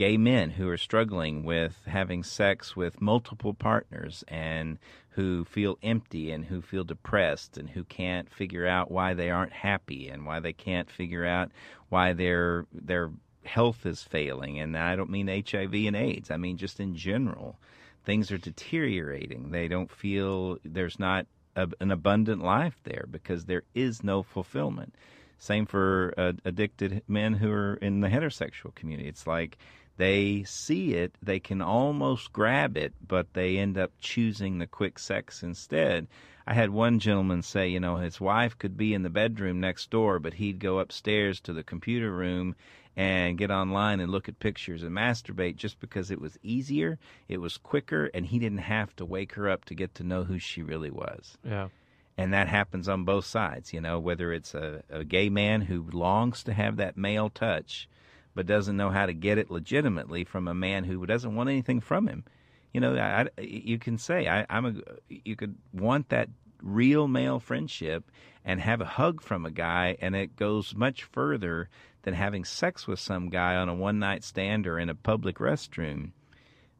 gay 0.00 0.16
men 0.16 0.48
who 0.48 0.66
are 0.66 0.78
struggling 0.78 1.44
with 1.44 1.78
having 1.86 2.22
sex 2.22 2.74
with 2.74 3.02
multiple 3.02 3.52
partners 3.52 4.24
and 4.28 4.78
who 5.10 5.44
feel 5.44 5.78
empty 5.82 6.30
and 6.30 6.46
who 6.46 6.62
feel 6.62 6.84
depressed 6.84 7.58
and 7.58 7.68
who 7.68 7.84
can't 7.84 8.32
figure 8.32 8.66
out 8.66 8.90
why 8.90 9.12
they 9.12 9.28
aren't 9.28 9.52
happy 9.52 10.08
and 10.08 10.24
why 10.24 10.40
they 10.40 10.54
can't 10.54 10.90
figure 10.90 11.26
out 11.26 11.50
why 11.90 12.14
their 12.14 12.64
their 12.72 13.10
health 13.44 13.84
is 13.84 14.02
failing. 14.02 14.58
And 14.58 14.74
I 14.74 14.96
don't 14.96 15.10
mean 15.10 15.28
HIV 15.28 15.74
and 15.74 15.94
AIDS. 15.94 16.30
I 16.30 16.38
mean 16.38 16.56
just 16.56 16.80
in 16.80 16.96
general 16.96 17.58
things 18.02 18.32
are 18.32 18.38
deteriorating. 18.38 19.50
They 19.50 19.68
don't 19.68 19.90
feel 19.90 20.56
there's 20.64 20.98
not 20.98 21.26
a, 21.56 21.68
an 21.78 21.90
abundant 21.90 22.42
life 22.42 22.80
there 22.84 23.04
because 23.10 23.44
there 23.44 23.64
is 23.74 24.02
no 24.02 24.22
fulfillment. 24.22 24.94
Same 25.36 25.66
for 25.66 26.14
uh, 26.16 26.32
addicted 26.46 27.02
men 27.06 27.34
who 27.34 27.50
are 27.50 27.74
in 27.76 28.00
the 28.00 28.08
heterosexual 28.08 28.74
community. 28.74 29.10
It's 29.10 29.26
like 29.26 29.58
they 30.00 30.42
see 30.44 30.94
it, 30.94 31.14
they 31.22 31.38
can 31.38 31.60
almost 31.60 32.32
grab 32.32 32.78
it, 32.78 32.94
but 33.06 33.34
they 33.34 33.58
end 33.58 33.76
up 33.76 33.92
choosing 34.00 34.56
the 34.56 34.66
quick 34.66 34.98
sex 34.98 35.42
instead. 35.42 36.06
I 36.46 36.54
had 36.54 36.70
one 36.70 37.00
gentleman 37.00 37.42
say, 37.42 37.68
you 37.68 37.80
know, 37.80 37.96
his 37.96 38.18
wife 38.18 38.56
could 38.56 38.78
be 38.78 38.94
in 38.94 39.02
the 39.02 39.10
bedroom 39.10 39.60
next 39.60 39.90
door, 39.90 40.18
but 40.18 40.32
he'd 40.32 40.58
go 40.58 40.78
upstairs 40.78 41.38
to 41.40 41.52
the 41.52 41.62
computer 41.62 42.10
room 42.10 42.56
and 42.96 43.36
get 43.36 43.50
online 43.50 44.00
and 44.00 44.10
look 44.10 44.26
at 44.26 44.40
pictures 44.40 44.82
and 44.82 44.96
masturbate 44.96 45.56
just 45.56 45.78
because 45.80 46.10
it 46.10 46.20
was 46.20 46.38
easier, 46.42 46.98
it 47.28 47.42
was 47.42 47.58
quicker, 47.58 48.06
and 48.14 48.24
he 48.24 48.38
didn't 48.38 48.58
have 48.58 48.96
to 48.96 49.04
wake 49.04 49.34
her 49.34 49.50
up 49.50 49.66
to 49.66 49.74
get 49.74 49.94
to 49.96 50.02
know 50.02 50.24
who 50.24 50.38
she 50.38 50.62
really 50.62 50.90
was. 50.90 51.36
Yeah. 51.44 51.68
And 52.16 52.32
that 52.32 52.48
happens 52.48 52.88
on 52.88 53.04
both 53.04 53.26
sides, 53.26 53.74
you 53.74 53.82
know, 53.82 54.00
whether 54.00 54.32
it's 54.32 54.54
a, 54.54 54.82
a 54.88 55.04
gay 55.04 55.28
man 55.28 55.60
who 55.60 55.86
longs 55.92 56.42
to 56.44 56.54
have 56.54 56.78
that 56.78 56.96
male 56.96 57.28
touch 57.28 57.86
but 58.34 58.46
doesn't 58.46 58.76
know 58.76 58.90
how 58.90 59.06
to 59.06 59.12
get 59.12 59.38
it 59.38 59.50
legitimately 59.50 60.24
from 60.24 60.48
a 60.48 60.54
man 60.54 60.84
who 60.84 61.04
doesn't 61.06 61.34
want 61.34 61.48
anything 61.48 61.80
from 61.80 62.06
him. 62.06 62.24
You 62.72 62.80
know, 62.80 62.96
I, 62.96 63.26
you 63.40 63.78
can 63.78 63.98
say 63.98 64.28
I, 64.28 64.46
I'm 64.48 64.66
a. 64.66 64.74
You 65.08 65.34
could 65.34 65.56
want 65.72 66.08
that 66.10 66.28
real 66.62 67.08
male 67.08 67.40
friendship 67.40 68.10
and 68.44 68.60
have 68.60 68.80
a 68.80 68.86
hug 68.86 69.20
from 69.20 69.44
a 69.44 69.50
guy, 69.50 69.96
and 70.00 70.14
it 70.14 70.36
goes 70.36 70.74
much 70.74 71.02
further 71.04 71.68
than 72.02 72.14
having 72.14 72.44
sex 72.44 72.86
with 72.86 72.98
some 72.98 73.28
guy 73.28 73.56
on 73.56 73.68
a 73.68 73.74
one 73.74 73.98
night 73.98 74.24
stand 74.24 74.66
or 74.66 74.78
in 74.78 74.88
a 74.88 74.94
public 74.94 75.36
restroom. 75.38 76.12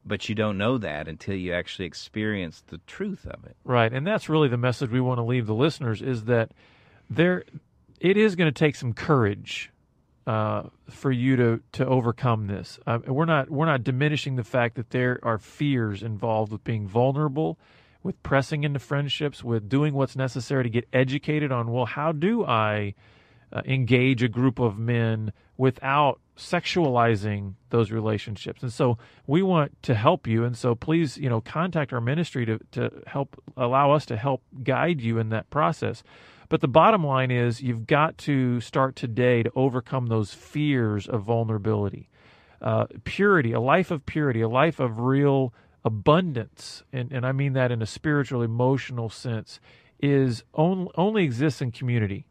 But 0.04 0.28
you 0.28 0.34
don't 0.34 0.56
know 0.56 0.78
that 0.78 1.08
until 1.08 1.34
you 1.34 1.52
actually 1.52 1.84
experience 1.84 2.62
the 2.66 2.78
truth 2.86 3.26
of 3.26 3.44
it. 3.44 3.56
Right, 3.64 3.92
and 3.92 4.06
that's 4.06 4.28
really 4.28 4.48
the 4.48 4.56
message 4.56 4.90
we 4.90 5.00
want 5.00 5.18
to 5.18 5.24
leave 5.24 5.46
the 5.46 5.54
listeners: 5.54 6.00
is 6.00 6.24
that 6.24 6.52
there, 7.10 7.44
it 8.00 8.16
is 8.16 8.36
going 8.36 8.52
to 8.52 8.58
take 8.58 8.76
some 8.76 8.92
courage 8.92 9.70
uh, 10.26 10.64
for 10.88 11.10
you 11.10 11.36
to 11.36 11.60
to 11.72 11.86
overcome 11.86 12.46
this. 12.46 12.78
Uh, 12.86 12.98
we're 13.06 13.24
not 13.24 13.50
we're 13.50 13.66
not 13.66 13.82
diminishing 13.82 14.36
the 14.36 14.44
fact 14.44 14.76
that 14.76 14.90
there 14.90 15.18
are 15.22 15.38
fears 15.38 16.02
involved 16.02 16.52
with 16.52 16.62
being 16.62 16.86
vulnerable, 16.86 17.58
with 18.02 18.22
pressing 18.22 18.64
into 18.64 18.78
friendships, 18.78 19.42
with 19.42 19.68
doing 19.68 19.94
what's 19.94 20.16
necessary 20.16 20.62
to 20.64 20.70
get 20.70 20.86
educated 20.92 21.50
on 21.50 21.72
well, 21.72 21.86
how 21.86 22.12
do 22.12 22.44
I 22.44 22.94
uh, 23.52 23.62
engage 23.64 24.22
a 24.22 24.28
group 24.28 24.58
of 24.58 24.78
men 24.78 25.32
without 25.56 26.20
sexualizing 26.36 27.54
those 27.70 27.90
relationships? 27.90 28.62
And 28.62 28.72
so 28.72 28.98
we 29.26 29.42
want 29.42 29.82
to 29.82 29.94
help 29.94 30.26
you. 30.26 30.44
And 30.44 30.56
so 30.56 30.74
please, 30.74 31.16
you 31.16 31.28
know, 31.30 31.40
contact 31.40 31.92
our 31.92 32.00
ministry 32.00 32.44
to 32.44 32.60
to 32.72 32.90
help 33.06 33.42
allow 33.56 33.92
us 33.92 34.04
to 34.06 34.16
help 34.16 34.42
guide 34.62 35.00
you 35.00 35.18
in 35.18 35.30
that 35.30 35.48
process. 35.48 36.02
But 36.50 36.60
the 36.60 36.68
bottom 36.68 37.06
line 37.06 37.30
is 37.30 37.62
you've 37.62 37.86
got 37.86 38.18
to 38.18 38.60
start 38.60 38.96
today 38.96 39.44
to 39.44 39.52
overcome 39.54 40.08
those 40.08 40.34
fears 40.34 41.06
of 41.06 41.22
vulnerability. 41.22 42.10
Uh, 42.60 42.86
purity, 43.04 43.52
a 43.52 43.60
life 43.60 43.92
of 43.92 44.04
purity, 44.04 44.40
a 44.40 44.48
life 44.48 44.80
of 44.80 44.98
real 44.98 45.54
abundance, 45.84 46.82
and, 46.92 47.12
and 47.12 47.24
I 47.24 47.30
mean 47.30 47.52
that 47.54 47.70
in 47.70 47.80
a 47.80 47.86
spiritual, 47.86 48.42
emotional 48.42 49.08
sense, 49.08 49.60
is 50.00 50.42
on, 50.52 50.88
only 50.96 51.22
exists 51.22 51.62
in 51.62 51.70
community. 51.70 52.26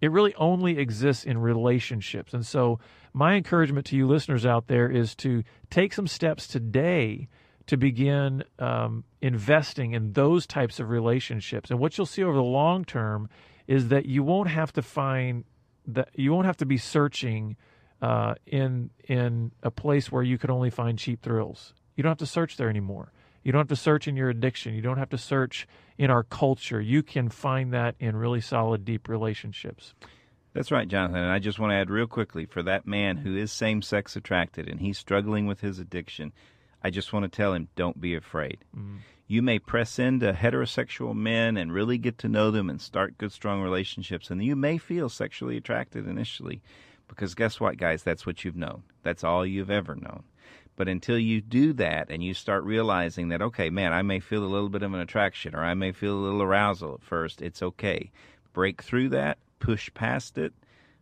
It 0.00 0.12
really 0.12 0.34
only 0.36 0.78
exists 0.78 1.24
in 1.24 1.36
relationships. 1.38 2.32
And 2.32 2.46
so, 2.46 2.78
my 3.12 3.34
encouragement 3.34 3.86
to 3.86 3.96
you 3.96 4.06
listeners 4.06 4.46
out 4.46 4.68
there 4.68 4.88
is 4.88 5.16
to 5.16 5.42
take 5.68 5.92
some 5.92 6.06
steps 6.06 6.46
today 6.46 7.28
to 7.68 7.76
begin 7.76 8.42
um, 8.58 9.04
investing 9.20 9.92
in 9.92 10.12
those 10.12 10.46
types 10.46 10.80
of 10.80 10.88
relationships. 10.90 11.70
And 11.70 11.78
what 11.78 11.96
you'll 11.96 12.06
see 12.06 12.24
over 12.24 12.34
the 12.34 12.42
long 12.42 12.84
term 12.84 13.28
is 13.66 13.88
that 13.88 14.06
you 14.06 14.22
won't 14.22 14.48
have 14.48 14.72
to 14.72 14.82
find 14.82 15.44
that 15.86 16.08
you 16.14 16.32
won't 16.32 16.46
have 16.46 16.56
to 16.58 16.66
be 16.66 16.76
searching 16.76 17.56
uh, 18.02 18.34
in 18.46 18.90
in 19.04 19.52
a 19.62 19.70
place 19.70 20.10
where 20.10 20.22
you 20.22 20.38
could 20.38 20.50
only 20.50 20.70
find 20.70 20.98
cheap 20.98 21.22
thrills. 21.22 21.74
You 21.94 22.02
don't 22.02 22.10
have 22.10 22.18
to 22.18 22.26
search 22.26 22.56
there 22.56 22.70
anymore. 22.70 23.12
You 23.42 23.52
don't 23.52 23.60
have 23.60 23.68
to 23.68 23.76
search 23.76 24.08
in 24.08 24.16
your 24.16 24.30
addiction. 24.30 24.74
You 24.74 24.82
don't 24.82 24.98
have 24.98 25.10
to 25.10 25.18
search 25.18 25.66
in 25.96 26.10
our 26.10 26.22
culture. 26.22 26.80
You 26.80 27.02
can 27.02 27.28
find 27.28 27.72
that 27.72 27.94
in 27.98 28.16
really 28.16 28.40
solid, 28.40 28.84
deep 28.84 29.08
relationships. 29.08 29.94
That's 30.54 30.70
right, 30.70 30.88
Jonathan. 30.88 31.22
And 31.22 31.30
I 31.30 31.38
just 31.38 31.58
want 31.58 31.70
to 31.72 31.76
add 31.76 31.90
real 31.90 32.06
quickly 32.06 32.46
for 32.46 32.62
that 32.62 32.86
man 32.86 33.18
who 33.18 33.36
is 33.36 33.52
same 33.52 33.82
sex 33.82 34.16
attracted 34.16 34.68
and 34.68 34.80
he's 34.80 34.98
struggling 34.98 35.46
with 35.46 35.60
his 35.60 35.78
addiction, 35.78 36.32
I 36.82 36.90
just 36.90 37.12
want 37.12 37.24
to 37.24 37.36
tell 37.36 37.52
him 37.52 37.68
don't 37.76 38.00
be 38.00 38.14
afraid. 38.14 38.58
Mm-hmm. 38.76 38.96
You 39.26 39.42
may 39.42 39.58
press 39.58 39.98
into 39.98 40.32
heterosexual 40.32 41.14
men 41.14 41.58
and 41.58 41.72
really 41.72 41.98
get 41.98 42.16
to 42.18 42.28
know 42.28 42.50
them 42.50 42.70
and 42.70 42.80
start 42.80 43.18
good, 43.18 43.30
strong 43.30 43.60
relationships. 43.60 44.30
And 44.30 44.42
you 44.42 44.56
may 44.56 44.78
feel 44.78 45.10
sexually 45.10 45.58
attracted 45.58 46.08
initially 46.08 46.62
because 47.08 47.34
guess 47.34 47.60
what, 47.60 47.76
guys? 47.76 48.02
That's 48.02 48.24
what 48.24 48.44
you've 48.44 48.56
known. 48.56 48.84
That's 49.02 49.24
all 49.24 49.44
you've 49.44 49.70
ever 49.70 49.94
known. 49.94 50.22
But 50.76 50.88
until 50.88 51.18
you 51.18 51.40
do 51.40 51.72
that 51.74 52.06
and 52.08 52.22
you 52.22 52.32
start 52.32 52.64
realizing 52.64 53.28
that, 53.28 53.42
okay, 53.42 53.68
man, 53.68 53.92
I 53.92 54.02
may 54.02 54.20
feel 54.20 54.44
a 54.44 54.46
little 54.46 54.68
bit 54.68 54.82
of 54.82 54.94
an 54.94 55.00
attraction 55.00 55.54
or 55.54 55.64
I 55.64 55.74
may 55.74 55.92
feel 55.92 56.14
a 56.14 56.24
little 56.24 56.42
arousal 56.42 56.94
at 56.94 57.02
first, 57.02 57.42
it's 57.42 57.62
okay. 57.62 58.10
Break 58.52 58.82
through 58.82 59.08
that, 59.10 59.38
push 59.58 59.92
past 59.92 60.38
it, 60.38 60.54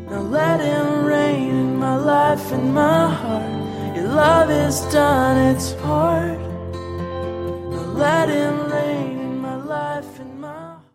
Now 0.07 0.21
let 0.21 0.61
him 0.61 1.03
reign 1.03 1.49
in 1.49 1.77
my 1.77 1.95
life 1.95 2.51
and 2.51 2.75
my 2.75 3.11
heart. 3.11 3.95
Your 3.95 4.09
love 4.09 4.49
has 4.49 4.81
done 4.93 5.55
its 5.55 5.73
part. 5.73 6.37
Now 6.39 7.91
let 7.95 8.29
him 8.29 8.71
reign. 8.71 9.00